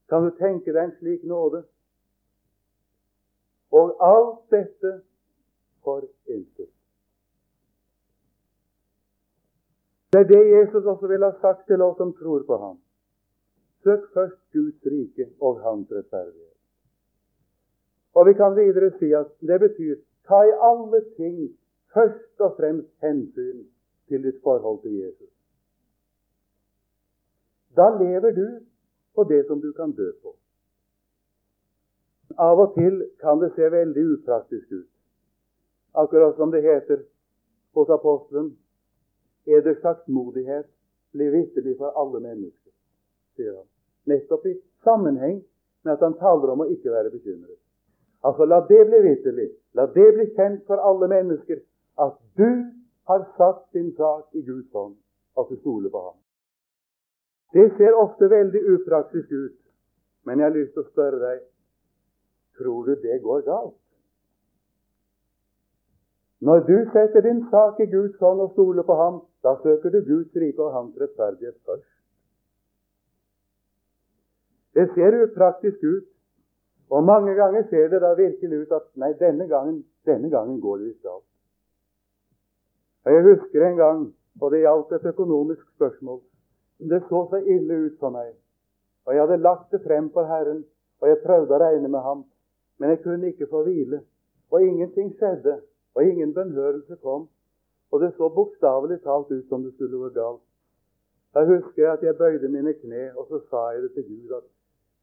Kan 0.08 0.28
du 0.28 0.36
tenke 0.36 0.74
deg 0.76 0.84
en 0.84 0.96
slik 0.98 1.24
nåde? 1.24 1.62
Og 3.72 3.96
alt 4.00 4.44
dette 4.52 4.92
for 5.84 6.04
intet. 6.28 6.75
Det 10.16 10.22
er 10.22 10.28
det 10.28 10.50
Jesus 10.50 10.84
også 10.84 11.06
ville 11.06 11.26
ha 11.26 11.40
sagt 11.40 11.66
til 11.68 11.82
oss 11.84 11.96
som 11.96 12.12
tror 12.16 12.42
på 12.48 12.56
ham. 12.56 12.76
Søk 13.84 14.06
først 14.14 14.38
Guds 14.52 14.86
rike 14.92 15.26
og 15.40 15.60
hans 15.60 15.92
rettferdighet. 15.92 16.56
Og 18.14 18.26
vi 18.26 18.32
kan 18.32 18.56
videre 18.56 18.90
si 18.98 19.12
at 19.12 19.28
det 19.40 19.60
betyr 19.60 19.96
ta 20.28 20.40
i 20.48 20.56
alle 20.70 21.02
ting 21.20 21.36
først 21.92 22.40
og 22.40 22.56
fremst 22.56 22.88
hensyn 23.04 23.66
til 24.08 24.24
ditt 24.24 24.40
forhold 24.42 24.82
til 24.82 24.96
Jesus. 25.04 25.32
Da 27.76 27.92
lever 28.00 28.32
du 28.40 28.48
på 29.14 29.24
det 29.24 29.44
som 29.46 29.60
du 29.60 29.72
kan 29.72 29.92
dø 29.92 30.10
på. 30.22 30.36
Av 32.38 32.58
og 32.60 32.74
til 32.74 33.02
kan 33.20 33.40
det 33.40 33.52
se 33.52 33.68
veldig 33.80 34.12
upraktisk 34.12 34.72
ut. 34.72 34.92
Akkurat 35.94 36.36
som 36.36 36.50
det 36.50 36.62
heter 36.62 37.04
hos 37.74 37.88
apostelen 37.88 38.56
Eders 39.46 39.80
saktmodighet 39.82 40.66
blir 41.14 41.30
vitterlig 41.30 41.76
for 41.78 41.94
alle 42.00 42.20
mennesker, 42.20 42.72
sier 43.36 43.54
han. 43.54 43.68
Nettopp 44.10 44.46
i 44.46 44.56
sammenheng 44.84 45.40
med 45.84 45.92
at 45.92 46.02
han 46.02 46.18
taler 46.18 46.52
om 46.52 46.64
å 46.64 46.68
ikke 46.70 46.90
være 46.90 47.12
bekymret. 47.14 47.58
Altså, 48.26 48.44
la 48.44 48.60
det 48.66 48.82
bli 48.88 49.00
vitterlig. 49.06 49.48
La 49.78 49.86
det 49.94 50.06
bli 50.16 50.26
kjent 50.34 50.64
for 50.66 50.82
alle 50.82 51.08
mennesker 51.10 51.62
at 52.02 52.16
du 52.38 52.50
har 53.06 53.26
satt 53.38 53.62
din 53.72 53.92
sak 53.96 54.34
i 54.34 54.42
Guds 54.42 54.72
hånd, 54.74 54.96
at 55.38 55.50
du 55.50 55.58
stoler 55.60 55.90
på 55.90 56.02
ham. 56.08 56.16
Det 57.54 57.68
ser 57.78 57.94
ofte 57.94 58.30
veldig 58.30 58.62
upraktisk 58.74 59.30
ut, 59.32 59.58
men 60.26 60.40
jeg 60.40 60.48
har 60.48 60.56
lyst 60.56 60.74
til 60.74 60.82
å 60.82 60.90
spørre 60.90 61.20
deg 61.22 61.44
tror 62.58 62.88
du 62.88 62.94
det 63.04 63.20
går 63.22 63.44
galt? 63.46 63.78
Når 66.46 66.60
du 66.70 66.76
setter 66.92 67.20
din 67.20 67.40
sak 67.50 67.80
i 67.80 67.90
Guds 67.90 68.18
hånd 68.22 68.40
og 68.40 68.52
stoler 68.54 68.84
på 68.86 68.94
ham, 68.94 69.16
da 69.42 69.56
søker 69.62 69.90
du 69.90 70.00
Guds 70.10 70.36
rike 70.42 70.62
og 70.62 70.74
hans 70.76 71.00
rettferdighet 71.00 71.56
først. 71.66 71.88
Det 74.76 74.86
ser 74.94 75.16
upraktisk 75.24 75.82
ut, 75.82 76.06
og 76.90 77.04
mange 77.04 77.34
ganger 77.34 77.66
ser 77.70 77.88
det 77.88 78.00
da 78.04 78.14
virkelig 78.14 78.60
ut 78.62 78.76
at 78.78 78.86
nei, 78.94 79.12
denne 79.18 79.48
gangen, 79.48 79.82
denne 80.06 80.30
gangen 80.30 80.60
går 80.60 80.76
det 80.76 80.86
visst 80.92 81.02
galt. 81.02 81.26
Jeg 83.06 83.22
husker 83.26 83.66
en 83.66 83.76
gang, 83.76 84.00
og 84.40 84.50
det 84.50 84.62
gjaldt 84.62 84.92
et 84.92 85.10
økonomisk 85.12 85.66
spørsmål. 85.74 86.20
Det 86.78 87.02
så 87.08 87.26
så 87.30 87.42
ille 87.42 87.84
ut 87.86 87.98
for 88.00 88.14
meg, 88.14 88.34
og 89.06 89.14
jeg 89.14 89.22
hadde 89.22 89.42
lagt 89.42 89.72
det 89.72 89.82
frem 89.86 90.10
for 90.14 90.28
Herren, 90.30 90.64
og 91.00 91.08
jeg 91.08 91.24
prøvde 91.26 91.56
å 91.56 91.62
regne 91.62 91.88
med 91.88 92.02
ham, 92.06 92.26
men 92.78 92.92
jeg 92.92 93.02
kunne 93.02 93.32
ikke 93.32 93.48
få 93.50 93.62
hvile. 93.66 94.02
Og 94.50 94.62
ingenting 94.62 95.14
skjedde, 95.16 95.56
og 95.96 96.04
ingen 96.04 96.34
bønnhørelse 96.34 96.96
kom. 97.02 97.28
Og 97.90 98.00
det 98.02 98.12
så 98.16 98.28
bokstavelig 98.28 99.00
talt 99.02 99.30
ut 99.32 99.48
som 99.48 99.64
det 99.64 99.72
skulle 99.74 99.98
gå 99.98 100.08
galt. 100.16 100.42
Da 101.34 101.44
husker 101.44 101.82
jeg 101.82 101.92
at 101.92 102.02
jeg 102.02 102.18
bøyde 102.18 102.48
mine 102.48 102.72
kne, 102.72 103.12
og 103.16 103.26
så 103.30 103.40
sa 103.50 103.70
jeg 103.74 103.82
det 103.82 103.92
til 103.94 104.04
Gud 104.10 104.36
at 104.36 104.44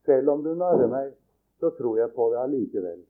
selv 0.05 0.29
om 0.29 0.43
du 0.43 0.53
narrer 0.53 0.87
meg, 0.87 1.11
så 1.59 1.69
tror 1.77 1.97
jeg 1.97 2.11
på 2.15 2.29
det 2.33 2.39
allikevel. 2.41 3.01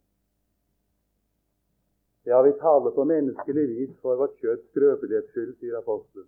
Ja, 2.26 2.42
vi 2.42 2.52
taler 2.60 2.92
på 2.96 3.04
menneskelig 3.04 3.68
vis 3.70 3.96
for 4.02 4.16
vårt 4.16 4.36
kjøtts 4.40 4.70
skrøpelighets 4.72 5.32
skyld, 5.32 5.56
sier 5.60 5.80
apostelen. 5.80 6.28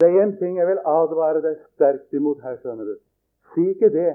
Det 0.00 0.10
er 0.10 0.22
en 0.22 0.36
ting 0.36 0.58
jeg 0.58 0.66
vil 0.68 0.82
advare 0.84 1.40
deg 1.44 1.60
sterkt 1.74 2.12
imot 2.12 2.42
her, 2.44 2.58
skjønner 2.60 2.90
du. 2.90 2.96
Si 3.54 3.68
ikke 3.72 3.92
det. 3.94 4.10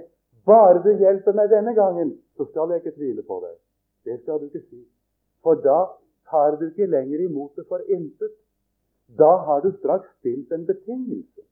Bare 0.45 0.83
du 0.83 0.91
hjelper 0.97 1.33
meg 1.33 1.49
denne 1.49 1.73
gangen, 1.73 2.13
så 2.37 2.45
skal 2.51 2.73
jeg 2.73 2.83
ikke 2.83 2.97
tvile 2.97 3.23
på 3.25 3.39
deg. 3.45 3.55
Det 4.05 4.19
skal 4.21 4.41
du 4.41 4.49
ikke 4.49 4.65
si. 4.67 4.81
For 5.43 5.59
da 5.63 5.79
tar 6.29 6.57
du 6.59 6.67
ikke 6.69 6.89
lenger 6.89 7.25
imot 7.25 7.55
det 7.55 7.65
for 7.67 7.83
intet. 7.87 8.35
Da 9.17 9.31
har 9.45 9.61
du 9.61 9.71
straks 9.77 10.09
stilt 10.19 10.51
en 10.51 10.65
betingelse. 10.65 11.45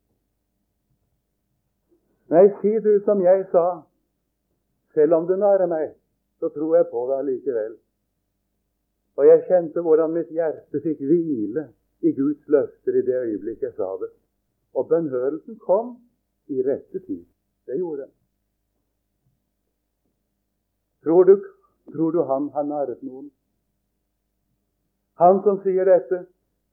Nei, 2.30 2.46
si 2.62 2.74
du 2.84 2.92
som 3.06 3.22
jeg 3.24 3.46
sa, 3.52 3.82
selv 4.94 5.16
om 5.16 5.28
du 5.28 5.36
narrer 5.40 5.70
meg, 5.72 5.94
så 6.40 6.50
tror 6.54 6.76
jeg 6.76 6.90
på 6.92 7.06
deg 7.10 7.22
allikevel. 7.24 7.78
Og 9.18 9.26
jeg 9.26 9.46
kjente 9.48 9.82
hvordan 9.82 10.14
mitt 10.14 10.30
hjerte 10.36 10.82
fikk 10.84 11.00
hvile 11.02 11.70
i 12.06 12.12
Guds 12.14 12.44
løfter 12.52 13.00
i 13.00 13.06
det 13.08 13.16
øyeblikket 13.24 13.70
jeg 13.70 13.78
sa 13.80 13.90
det. 14.02 14.12
Og 14.78 14.90
bønnhørelsen 14.92 15.58
kom 15.64 15.96
i 16.54 16.62
rette 16.62 17.00
tid. 17.08 17.24
Det 17.66 17.80
gjorde 17.80 18.06
den. 18.06 18.14
Tror 21.04 21.24
du, 21.24 21.36
tror 21.96 22.12
du 22.12 22.22
han 22.28 22.52
har 22.54 22.68
narret 22.68 23.02
noen? 23.02 23.32
Han 25.18 25.42
som 25.44 25.62
sier 25.64 25.88
dette, 25.90 26.26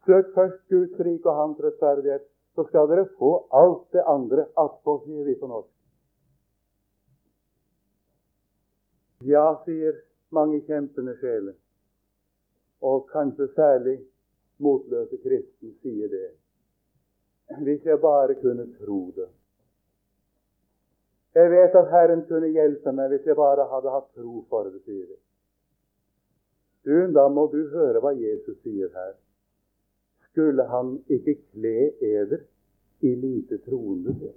søk 0.04 0.32
først 0.34 0.60
Guds 0.68 0.98
rike 1.00 1.30
og 1.30 1.38
hans 1.40 1.60
rettferdighet, 1.64 2.26
så 2.54 2.64
skal 2.68 2.88
dere 2.90 3.06
få 3.18 3.30
alt 3.56 3.86
det 3.96 4.04
andre 4.06 4.46
attpå, 4.60 4.98
sier 5.06 5.24
vi 5.24 5.34
på 5.40 5.48
norsk. 5.50 5.70
Ja, 9.24 9.46
sier 9.64 9.96
mange 10.34 10.60
kjempende 10.68 11.16
sjeler, 11.22 11.56
og 12.84 13.08
kanskje 13.12 13.48
særlig 13.56 13.96
motløse 14.60 15.16
kristne 15.24 15.72
sier 15.80 16.12
det. 16.12 16.28
Hvis 17.64 17.84
jeg 17.84 18.00
bare 18.00 18.36
kunne 18.42 18.68
tro 18.76 19.00
det. 19.16 19.30
Jeg 21.34 21.50
vet 21.50 21.74
at 21.74 21.90
Herren 21.90 22.22
kunne 22.28 22.52
hjelpe 22.52 22.92
meg 22.92 23.10
hvis 23.10 23.26
jeg 23.26 23.36
bare 23.36 23.66
hadde 23.72 23.90
hatt 23.90 24.12
tro 24.14 24.44
for 24.50 24.68
det, 24.68 24.84
sier 24.84 25.06
de. 25.08 25.16
Du, 26.84 26.94
da 27.16 27.28
må 27.32 27.46
du 27.52 27.60
høre 27.72 28.00
hva 28.04 28.12
Jesus 28.12 28.58
sier 28.62 28.90
her. 28.92 29.14
Skulle 30.30 30.66
han 30.68 30.98
ikke 31.08 31.38
kle 31.52 31.92
eder 32.04 32.42
i 33.00 33.14
lite 33.16 33.60
troende? 33.64 34.32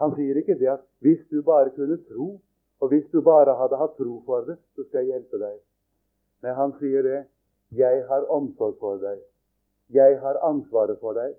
Han 0.00 0.12
sier 0.16 0.40
ikke 0.40 0.56
det 0.60 0.68
at 0.72 0.84
hvis 1.04 1.22
du 1.32 1.42
bare 1.44 1.72
kunne 1.76 1.98
tro, 2.08 2.28
og 2.80 2.88
hvis 2.92 3.06
du 3.12 3.22
bare 3.24 3.56
hadde 3.56 3.78
hatt 3.80 3.96
tro 3.96 4.18
for 4.26 4.44
det, 4.48 4.58
så 4.76 4.84
skal 4.84 5.04
jeg 5.04 5.16
hjelpe 5.16 5.40
deg. 5.40 5.56
Nei, 6.44 6.52
han 6.56 6.74
sier 6.80 7.04
det. 7.04 7.22
Jeg 7.76 8.04
har 8.08 8.28
omsorg 8.32 8.76
for 8.80 9.00
deg. 9.02 9.20
Jeg 9.92 10.18
har 10.20 10.38
ansvaret 10.44 11.00
for 11.00 11.16
deg. 11.16 11.34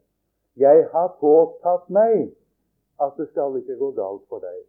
Jeg 0.58 0.88
har 0.94 1.14
påtatt 1.22 1.90
meg 1.94 2.32
at 3.02 3.14
det 3.18 3.28
skal 3.30 3.58
ikke 3.60 3.78
gå 3.78 3.92
galt 3.98 4.26
for 4.30 4.42
deg. 4.42 4.64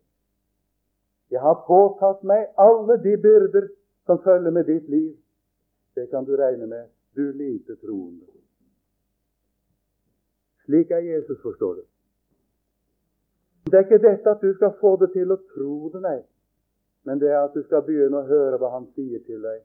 Jeg 1.31 1.41
har 1.41 1.65
påtatt 1.67 2.23
meg 2.25 2.49
alle 2.57 2.97
de 3.05 3.17
byrder 3.21 3.69
som 4.07 4.23
følger 4.25 4.51
med 4.51 4.65
ditt 4.65 4.89
liv. 4.89 5.13
Det 5.95 6.09
kan 6.11 6.25
du 6.25 6.37
regne 6.37 6.67
med, 6.67 6.89
du 7.17 7.33
lite 7.33 7.77
troende. 7.77 8.25
Slik 10.65 10.91
er 10.91 11.05
Jesus, 11.05 11.41
forstår 11.43 11.75
du. 11.75 11.85
Det 13.71 13.75
er 13.75 13.85
ikke 13.85 14.01
dette 14.01 14.31
at 14.31 14.41
du 14.41 14.55
skal 14.55 14.73
få 14.81 14.97
det 14.97 15.11
til 15.13 15.33
å 15.33 15.41
tro 15.53 15.91
det, 15.93 16.01
nei. 16.01 16.19
Men 17.05 17.21
det 17.21 17.29
er 17.33 17.43
at 17.43 17.57
du 17.57 17.63
skal 17.67 17.85
begynne 17.85 18.23
å 18.23 18.29
høre 18.29 18.57
hva 18.61 18.71
han 18.77 18.87
sier 18.97 19.21
til 19.27 19.43
deg. 19.45 19.61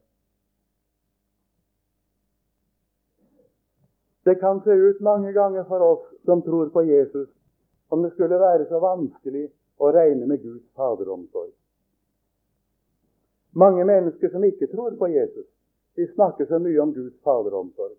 Det 4.23 4.39
kan 4.39 4.59
se 4.63 4.75
ut 4.75 5.01
mange 5.03 5.31
ganger 5.35 5.63
for 5.67 5.83
oss 5.83 6.03
som 6.25 6.43
tror 6.43 6.71
på 6.71 6.83
Jesus, 6.87 7.29
om 7.91 8.03
det 8.03 8.11
skulle 8.13 8.39
være 8.39 8.67
så 8.69 8.79
vanskelig 8.79 9.49
og 9.79 9.93
regne 9.95 10.27
med 10.27 10.41
Guds 10.43 10.65
faderomsorg. 10.77 11.51
Mange 13.53 13.85
mennesker 13.85 14.29
som 14.29 14.43
ikke 14.43 14.67
tror 14.67 14.95
på 14.97 15.07
Jesus, 15.07 15.45
de 15.95 16.07
snakker 16.13 16.45
så 16.45 16.59
mye 16.59 16.81
om 16.81 16.93
Guds 16.93 17.15
faderomsorg. 17.23 17.97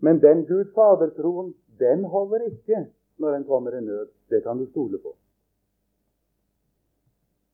Men 0.00 0.20
den 0.20 0.44
Gud 0.46 0.72
fader-troen, 0.74 1.54
den 1.78 2.04
holder 2.04 2.48
ikke 2.50 2.86
når 3.18 3.34
en 3.34 3.44
kommer 3.44 3.76
i 3.78 3.84
nød. 3.84 4.08
Det 4.30 4.42
kan 4.42 4.58
du 4.58 4.66
stole 4.70 4.98
på. 4.98 5.14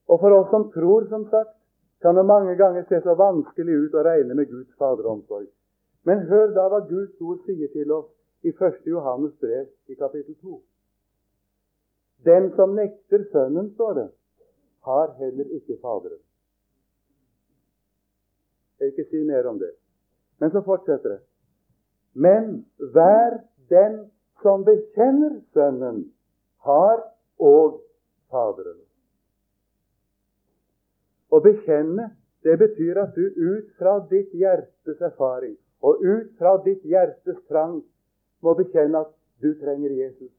Og 0.09 0.21
for 0.21 0.33
oss 0.33 0.51
som 0.51 0.71
tror, 0.73 1.07
som 1.09 1.29
sagt, 1.31 1.55
kan 2.03 2.17
det 2.17 2.27
mange 2.27 2.57
ganger 2.57 2.83
se 2.89 3.01
så 3.05 3.15
vanskelig 3.15 3.75
ut 3.85 3.95
å 3.95 4.05
regne 4.07 4.35
med 4.35 4.49
Guds 4.51 4.73
faderomsorg. 4.79 5.49
Men 6.07 6.27
hør 6.31 6.55
da 6.57 6.69
hva 6.73 6.81
Guds 6.89 7.21
ord 7.21 7.43
sier 7.47 7.69
til 7.75 7.93
oss 7.93 8.09
i 8.47 8.55
1. 8.55 8.87
Johannes 8.87 9.35
brev 9.43 9.67
i 9.89 9.95
kapittel 9.99 10.35
2. 10.41 10.61
Den 12.25 12.51
som 12.57 12.75
nekter 12.75 13.25
Sønnen, 13.33 13.71
står 13.75 13.95
det, 13.95 14.09
har 14.85 15.13
heller 15.19 15.55
ikke 15.59 15.79
Faderen. 15.83 16.21
Jeg 18.79 18.87
vil 18.87 18.95
ikke 18.95 19.11
si 19.11 19.23
mer 19.27 19.47
om 19.51 19.59
det. 19.59 19.73
Men 20.39 20.51
så 20.51 20.63
fortsetter 20.63 21.17
det. 21.17 21.21
Men 22.15 22.67
hver 22.79 23.41
den 23.71 24.11
som 24.43 24.65
bekjenner 24.65 25.41
Sønnen, 25.55 26.05
har 26.67 27.03
òg 27.39 27.81
Faderen. 28.31 28.81
Å 31.29 31.41
bekjenne, 31.45 32.11
det 32.47 32.55
betyr 32.59 32.99
at 33.03 33.15
du 33.15 33.27
ut 33.27 33.73
fra 33.79 33.99
ditt 34.11 34.33
hjertes 34.33 35.01
erfaring 35.03 35.57
og 35.83 36.03
ut 36.03 36.31
fra 36.39 36.57
ditt 36.65 36.85
hjertes 36.87 37.39
trang 37.51 37.81
må 38.43 38.55
bekjenne 38.59 39.03
at 39.05 39.11
du 39.43 39.53
trenger 39.61 39.95
Jesus. 39.95 40.33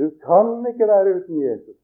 Du 0.00 0.08
kan 0.26 0.66
ikke 0.70 0.86
være 0.88 1.16
uten 1.16 1.42
Jesus. 1.42 1.76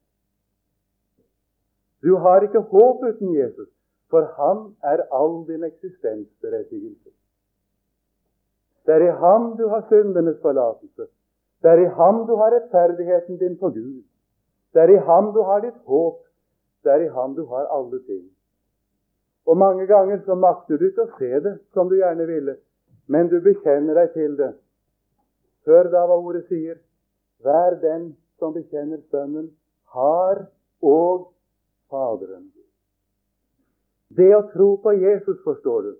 Du 2.03 2.15
har 2.23 2.41
ikke 2.41 2.59
håp 2.71 3.03
uten 3.09 3.35
Jesus, 3.35 3.69
for 4.09 4.21
han 4.39 4.63
er 4.91 5.03
all 5.19 5.35
din 5.47 5.63
eksistensberettigelse. 5.63 7.09
Det 8.85 8.95
er 8.95 9.03
i 9.07 9.17
ham 9.23 9.57
du 9.57 9.67
har 9.67 9.85
syndenes 9.89 10.41
forlatelse. 10.41 11.07
Det 11.61 11.71
er 11.71 11.81
i 11.85 11.89
ham 11.99 12.23
du 12.27 12.35
har 12.35 12.55
rettferdigheten 12.55 13.37
din 13.37 13.57
for 13.59 13.69
Gud. 13.69 14.03
Det 14.73 14.81
er 14.81 14.89
i 14.95 15.03
ham 15.09 15.33
du 15.33 15.41
har 15.41 15.59
ditt 15.59 15.79
håp. 15.85 16.19
Det 16.83 16.91
er 16.91 17.05
i 17.05 17.13
ham 17.17 17.35
du 17.35 17.45
har 17.45 17.65
alle 17.77 17.99
ting. 18.05 18.23
Og 19.45 19.57
mange 19.57 19.87
ganger 19.87 20.19
så 20.25 20.35
makter 20.35 20.77
du 20.77 20.85
ikke 20.89 21.05
å 21.05 21.13
se 21.19 21.39
det 21.45 21.53
som 21.73 21.89
du 21.89 21.95
gjerne 21.95 22.25
ville, 22.27 22.57
men 23.07 23.29
du 23.31 23.39
bekjenner 23.41 23.95
deg 24.01 24.13
til 24.13 24.37
det. 24.37 24.51
Hør 25.67 25.91
da 25.91 26.05
hva 26.07 26.17
ordet 26.17 26.45
sier. 26.47 26.77
Hver 27.43 27.77
den 27.81 28.11
som 28.39 28.53
bekjenner 28.53 29.01
Sønnen, 29.11 29.51
har 29.93 30.45
og 30.81 31.31
Faderen. 31.89 32.49
Det 34.17 34.29
å 34.35 34.43
tro 34.51 34.73
på 34.83 34.93
Jesus, 34.97 35.39
forstår 35.43 35.81
du, 35.85 35.93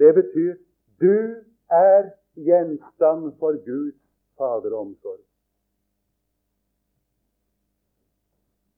det 0.00 0.12
betyr 0.16 0.56
du 1.00 1.42
er 1.72 2.10
gjenstand 2.36 3.32
for 3.40 3.56
Guds 3.64 3.98
faderomsorg. 4.36 5.22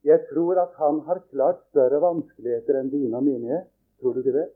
Jeg 0.06 0.24
tror 0.30 0.60
at 0.62 0.74
han 0.78 1.00
har 1.06 1.20
klart 1.32 1.60
større 1.70 2.00
vanskeligheter 2.00 2.78
enn 2.80 2.90
dine 2.92 3.18
og 3.18 3.26
mine. 3.26 3.64
Tror 4.00 4.14
du 4.14 4.22
ikke 4.22 4.36
det? 4.38 4.46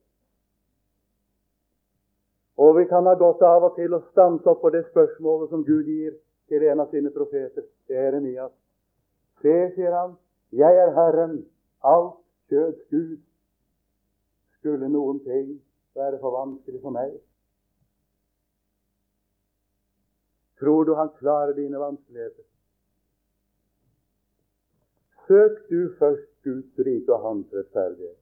Og 2.63 2.77
vi 2.79 2.87
kan 2.89 3.07
ha 3.11 3.15
godt 3.19 3.43
av 3.45 3.67
og 3.69 3.77
til 3.77 3.95
å 3.97 4.05
stanse 4.13 4.49
opp 4.49 4.63
for 4.63 4.75
det 4.75 4.85
spørsmålet 4.91 5.51
som 5.51 5.65
Gud 5.67 5.91
gir 5.91 6.15
til 6.53 6.69
en 6.69 6.83
av 6.85 6.91
sine 6.93 7.11
profeter, 7.15 7.65
Jeremias. 7.89 8.53
Se, 9.41 9.55
sier 9.73 9.95
han, 9.97 10.17
jeg 10.53 10.81
er 10.85 10.91
Herren, 10.93 11.39
alt 11.89 12.19
kjøds 12.53 12.81
Gud. 12.93 13.21
Skulle 14.59 14.91
noen 14.93 15.23
ting 15.25 15.55
være 15.97 16.21
for 16.21 16.37
vanskelig 16.37 16.83
for 16.83 16.95
meg? 16.95 17.15
Tror 20.61 20.85
du 20.87 20.93
han 20.95 21.11
klarer 21.19 21.57
dine 21.57 21.81
vanskeligheter? 21.81 22.45
Søk 25.27 25.63
du 25.71 25.81
først 25.99 26.29
Guds 26.45 26.85
rike 26.87 27.15
og 27.15 27.25
hans 27.25 27.57
rettferdighet. 27.57 28.19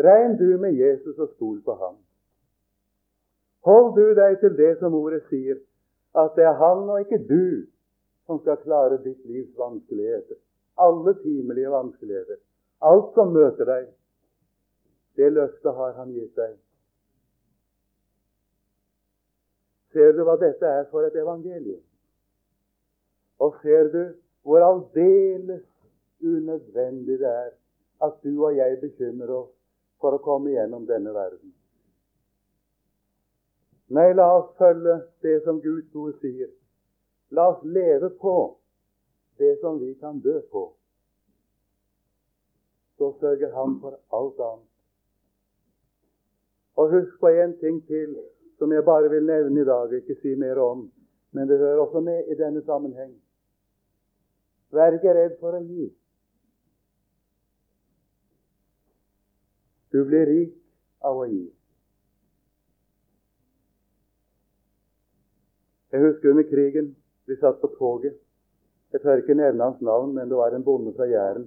Regn 0.00 0.38
du 0.40 0.56
med 0.58 0.80
Jesus 0.80 1.18
og 1.18 1.28
stol 1.36 1.60
på 1.62 1.76
ham. 1.76 2.00
Hold 3.68 3.92
du 3.98 4.14
deg 4.16 4.40
til 4.40 4.56
det 4.56 4.72
som 4.80 4.96
ordet 4.98 5.20
sier, 5.28 5.60
at 6.18 6.34
det 6.36 6.44
er 6.44 6.58
han 6.60 6.88
og 6.90 7.00
ikke 7.00 7.20
du 7.28 7.66
som 8.26 8.40
skal 8.40 8.60
klare 8.64 8.98
ditt 9.04 9.22
livs 9.26 9.52
vanskeligheter. 9.58 10.36
Alle 10.80 11.14
timelige 11.22 11.70
vanskeligheter. 11.70 12.38
Alt 12.82 13.14
som 13.14 13.32
møter 13.32 13.68
deg. 13.68 13.88
Det 15.16 15.30
løftet 15.32 15.74
har 15.76 15.96
han 15.98 16.12
gitt 16.12 16.36
deg. 16.36 16.54
Ser 19.92 20.14
du 20.16 20.22
hva 20.24 20.38
dette 20.40 20.64
er 20.66 20.86
for 20.90 21.04
et 21.04 21.16
evangelium? 21.20 21.82
Og 23.42 23.58
ser 23.60 23.90
du 23.92 24.02
hvor 24.46 24.64
aldeles 24.64 25.64
unødvendig 26.22 27.18
det 27.20 27.28
er 27.28 27.50
at 28.02 28.14
du 28.24 28.44
og 28.46 28.56
jeg 28.56 28.80
bekymrer 28.80 29.34
oss 29.36 29.52
for 30.00 30.16
å 30.16 30.22
komme 30.22 30.54
gjennom 30.54 30.86
denne 30.88 31.12
verden? 31.14 31.52
Nei, 33.92 34.12
la 34.16 34.26
oss 34.38 34.52
følge 34.56 34.94
det 35.20 35.42
som 35.44 35.60
Guds 35.60 35.94
ord 35.94 36.14
sier. 36.22 36.48
La 37.36 37.50
oss 37.52 37.64
leve 37.64 38.08
på 38.22 38.36
det 39.40 39.58
som 39.60 39.80
vi 39.80 39.92
kan 40.00 40.20
dø 40.24 40.38
på. 40.52 40.64
Så 42.96 43.12
sørger 43.20 43.52
Han 43.52 43.80
for 43.80 43.98
alt 44.16 44.40
annet. 44.40 44.68
Og 46.76 46.90
husk 46.90 47.20
på 47.20 47.28
en 47.28 47.56
ting 47.58 47.82
til 47.86 48.16
som 48.58 48.72
jeg 48.72 48.84
bare 48.84 49.10
vil 49.10 49.26
nevne 49.26 49.60
i 49.60 49.64
dag, 49.64 49.92
ikke 49.92 50.14
si 50.22 50.34
mer 50.38 50.56
om, 50.62 50.86
men 51.32 51.48
det 51.48 51.58
hører 51.58 51.80
også 51.82 52.00
med 52.00 52.28
i 52.30 52.36
denne 52.38 52.62
sammenheng. 52.64 53.16
Vær 54.70 54.94
ikke 54.96 55.12
redd 55.16 55.34
for 55.40 55.56
å 55.58 55.60
gi. 55.66 55.88
Du 59.92 60.04
blir 60.08 60.30
rik 60.30 60.54
av 61.04 61.18
å 61.24 61.26
gi. 61.28 61.48
Jeg 65.92 66.00
husker 66.00 66.30
under 66.30 66.46
krigen 66.48 66.94
vi 67.28 67.36
satt 67.36 67.60
på 67.60 67.68
toget. 67.78 68.14
Jeg 68.92 69.00
tør 69.00 69.20
ikke 69.20 69.36
nevne 69.36 69.64
hans 69.64 69.80
navn, 69.80 70.14
men 70.16 70.28
det 70.28 70.36
var 70.36 70.54
en 70.56 70.64
bonde 70.64 70.92
fra 70.96 71.04
Jæren. 71.08 71.46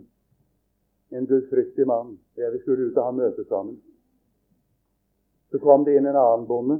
En 1.11 1.27
gudfryktig 1.29 1.87
mann. 1.87 2.17
Ja, 2.37 2.49
vi 2.49 2.59
skulle 2.61 2.89
ut 2.89 2.97
og 2.97 3.05
ha 3.05 3.11
møte 3.11 3.45
sammen. 3.49 3.79
Så 5.51 5.61
kom 5.61 5.85
det 5.85 5.95
inn 5.97 6.09
en 6.09 6.17
annen 6.17 6.47
bonde, 6.49 6.79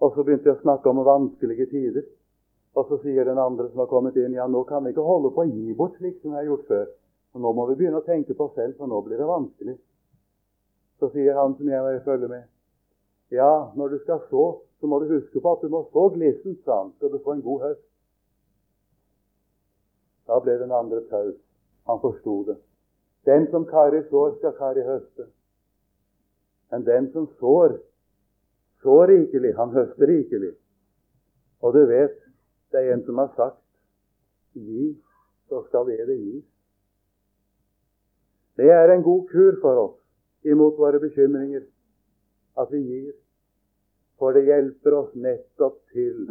og 0.00 0.14
så 0.14 0.24
begynte 0.24 0.48
vi 0.48 0.54
å 0.54 0.62
snakke 0.62 0.90
om 0.90 1.02
vanskelige 1.04 1.66
tider. 1.70 2.06
Og 2.78 2.86
så 2.88 3.00
sier 3.02 3.26
den 3.26 3.38
andre 3.38 3.66
som 3.68 3.82
har 3.82 3.90
kommet 3.90 4.16
inn, 4.16 4.34
ja, 4.38 4.46
nå 4.46 4.62
kan 4.68 4.84
vi 4.84 4.94
ikke 4.94 5.04
holde 5.04 5.32
på 5.34 5.42
å 5.42 5.50
gi 5.50 5.74
bort 5.76 5.98
slik 5.98 6.20
som 6.20 6.32
vi 6.32 6.38
har 6.38 6.46
gjort 6.46 6.68
før. 6.70 6.86
Så 7.32 7.42
nå 7.42 7.52
må 7.54 7.66
vi 7.68 7.76
begynne 7.78 7.98
å 8.00 8.06
tenke 8.06 8.34
på 8.34 8.46
oss 8.46 8.54
selv, 8.58 8.76
for 8.78 8.90
nå 8.90 9.02
blir 9.06 9.18
det 9.18 9.26
vanskelig. 9.28 9.76
Så 11.02 11.10
sier 11.14 11.38
han 11.38 11.54
som 11.58 11.68
jeg 11.68 11.82
var 11.82 11.98
i 11.98 12.04
følge 12.06 12.30
med, 12.30 12.46
ja, 13.30 13.72
når 13.76 13.88
du 13.88 13.98
skal 13.98 14.20
så, 14.30 14.44
så 14.80 14.86
må 14.86 14.98
du 14.98 15.12
huske 15.12 15.40
på 15.40 15.52
at 15.52 15.62
du 15.62 15.68
må 15.68 15.84
så 15.92 16.08
glissent, 16.14 16.64
sa 16.64 16.82
han, 16.82 16.92
skal 16.96 17.12
du 17.12 17.20
få 17.24 17.36
en 17.36 17.44
god 17.44 17.62
høst. 17.66 17.86
Da 20.26 20.38
ble 20.42 20.56
den 20.58 20.72
andre 20.72 21.02
taus. 21.10 21.36
Han 21.86 22.00
forsto 22.02 22.42
det. 22.48 22.56
Den 23.26 23.46
som 23.50 23.66
karer 23.66 24.02
sår, 24.10 24.36
skal 24.38 24.56
kare 24.58 24.86
høste. 24.86 25.26
Men 26.70 26.86
den 26.86 27.10
som 27.12 27.26
sår, 27.38 27.76
sår 28.82 29.06
rikelig, 29.10 29.54
han 29.56 29.74
høster 29.74 30.06
rikelig. 30.06 30.52
Og 31.60 31.74
du 31.74 31.84
vet, 31.86 32.16
det 32.72 32.82
er 32.82 32.94
en 32.94 33.04
som 33.04 33.18
har 33.18 33.32
sagt 33.36 33.58
gi, 34.54 34.94
så 35.48 35.64
skal 35.68 35.86
det 35.86 36.16
gis. 36.16 36.46
Det 38.56 38.70
er 38.70 38.92
en 38.92 39.02
god 39.02 39.26
kur 39.30 39.58
for 39.60 39.82
oss 39.86 39.98
imot 40.46 40.78
våre 40.78 41.00
bekymringer 41.00 41.66
at 42.60 42.72
vi 42.72 42.82
gir. 42.84 43.12
For 44.20 44.36
det 44.36 44.44
hjelper 44.48 44.96
oss 44.98 45.12
nettopp 45.16 45.80
til 45.94 46.28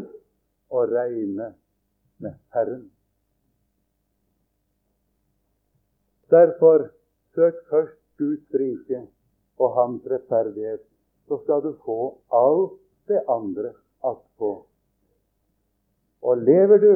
å 0.69 0.85
regne 0.85 1.51
med 2.21 2.37
Herren. 2.53 2.83
Derfor 6.29 6.91
søk 7.33 7.63
først 7.71 7.97
Guds 8.21 8.53
rike 8.61 9.05
og 9.59 9.73
Hans 9.75 10.05
rettferdighet, 10.11 10.83
så 11.27 11.39
skal 11.43 11.63
du 11.65 11.71
få 11.85 12.17
alt 12.29 12.77
det 13.09 13.23
andre 13.29 13.73
attpå. 14.05 14.51
Og 16.21 16.43
lever 16.45 16.77
du 16.83 16.93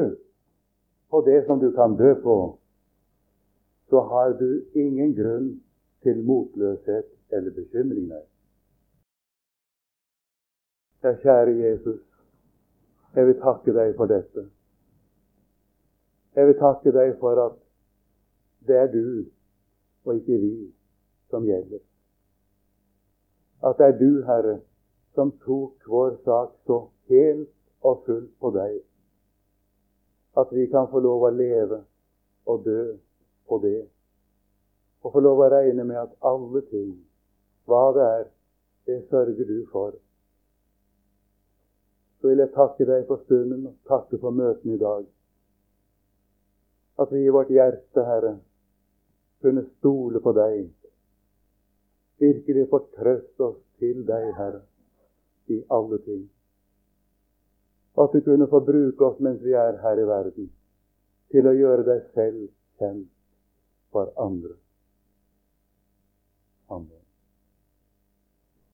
på 1.10 1.20
det 1.26 1.40
som 1.46 1.58
du 1.58 1.72
kan 1.74 1.96
dø 1.98 2.14
på, 2.22 2.36
så 3.90 4.00
har 4.10 4.36
du 4.38 4.64
ingen 4.74 5.14
grunn 5.18 5.50
til 6.02 6.22
motløshet 6.26 7.10
eller 7.30 7.50
bekymring. 7.50 8.12
Ja, 11.04 11.10
kjære 11.12 11.52
Jesus, 11.58 12.00
jeg 13.14 13.26
vil 13.26 13.34
takke 13.40 13.72
deg 13.76 13.90
for 13.96 14.08
dette. 14.08 14.44
Jeg 16.36 16.46
vil 16.48 16.54
takke 16.56 16.92
deg 16.96 17.10
for 17.20 17.40
at 17.42 17.58
det 18.64 18.78
er 18.82 18.86
du 18.92 19.26
og 20.04 20.14
ikke 20.14 20.38
vi 20.40 20.52
som 21.28 21.44
gjelder. 21.44 21.82
At 23.68 23.76
det 23.78 23.86
er 23.86 23.98
du, 23.98 24.22
Herre, 24.24 24.54
som 25.12 25.34
tok 25.44 25.84
vår 25.92 26.16
sak 26.24 26.56
så 26.64 26.80
helt 27.12 27.52
og 27.82 28.00
fullt 28.06 28.32
på 28.40 28.54
deg. 28.56 28.80
At 30.40 30.56
vi 30.56 30.64
kan 30.72 30.88
få 30.88 31.04
lov 31.04 31.26
å 31.28 31.32
leve 31.36 31.82
og 32.46 32.64
dø 32.64 32.80
på 33.48 33.60
det. 33.66 33.82
Og 35.04 35.12
få 35.12 35.20
lov 35.20 35.44
å 35.44 35.52
regne 35.52 35.84
med 35.84 36.00
at 36.06 36.16
alle 36.32 36.64
ting, 36.72 36.96
hva 37.68 37.84
det 37.92 38.08
er, 38.08 38.26
det 38.88 39.00
sørger 39.12 39.52
du 39.52 39.60
for 39.68 39.92
så 42.24 42.30
vil 42.30 42.40
jeg 42.40 42.54
takke 42.54 42.84
deg 42.88 43.02
for 43.04 43.20
stunden 43.26 43.66
og 43.68 43.72
takke 43.84 44.16
for 44.16 44.32
møtene 44.32 44.78
i 44.78 44.80
dag. 44.80 45.02
At 47.04 47.12
vi 47.12 47.20
i 47.20 47.34
vårt 47.36 47.50
hjerte, 47.52 48.04
Herre, 48.06 48.30
kunne 49.44 49.66
stole 49.74 50.22
på 50.24 50.32
deg. 50.32 50.70
Virkelig 52.24 52.64
fortrøste 52.72 53.44
oss 53.44 53.60
til 53.76 54.00
deg, 54.08 54.30
Herre, 54.40 54.62
i 55.52 55.60
alle 55.68 56.00
ting. 56.08 56.24
At 58.00 58.16
du 58.16 58.24
kunne 58.24 58.48
få 58.48 58.64
bruke 58.72 59.10
oss 59.12 59.20
mens 59.20 59.44
vi 59.44 59.52
er 59.52 59.76
her 59.84 60.00
i 60.00 60.08
verden, 60.08 60.48
til 61.28 61.44
å 61.44 61.56
gjøre 61.60 61.90
deg 61.92 62.12
selv 62.16 62.48
kjent 62.80 63.10
for 63.92 64.16
andre. 64.16 64.56
Amen. 66.72 67.03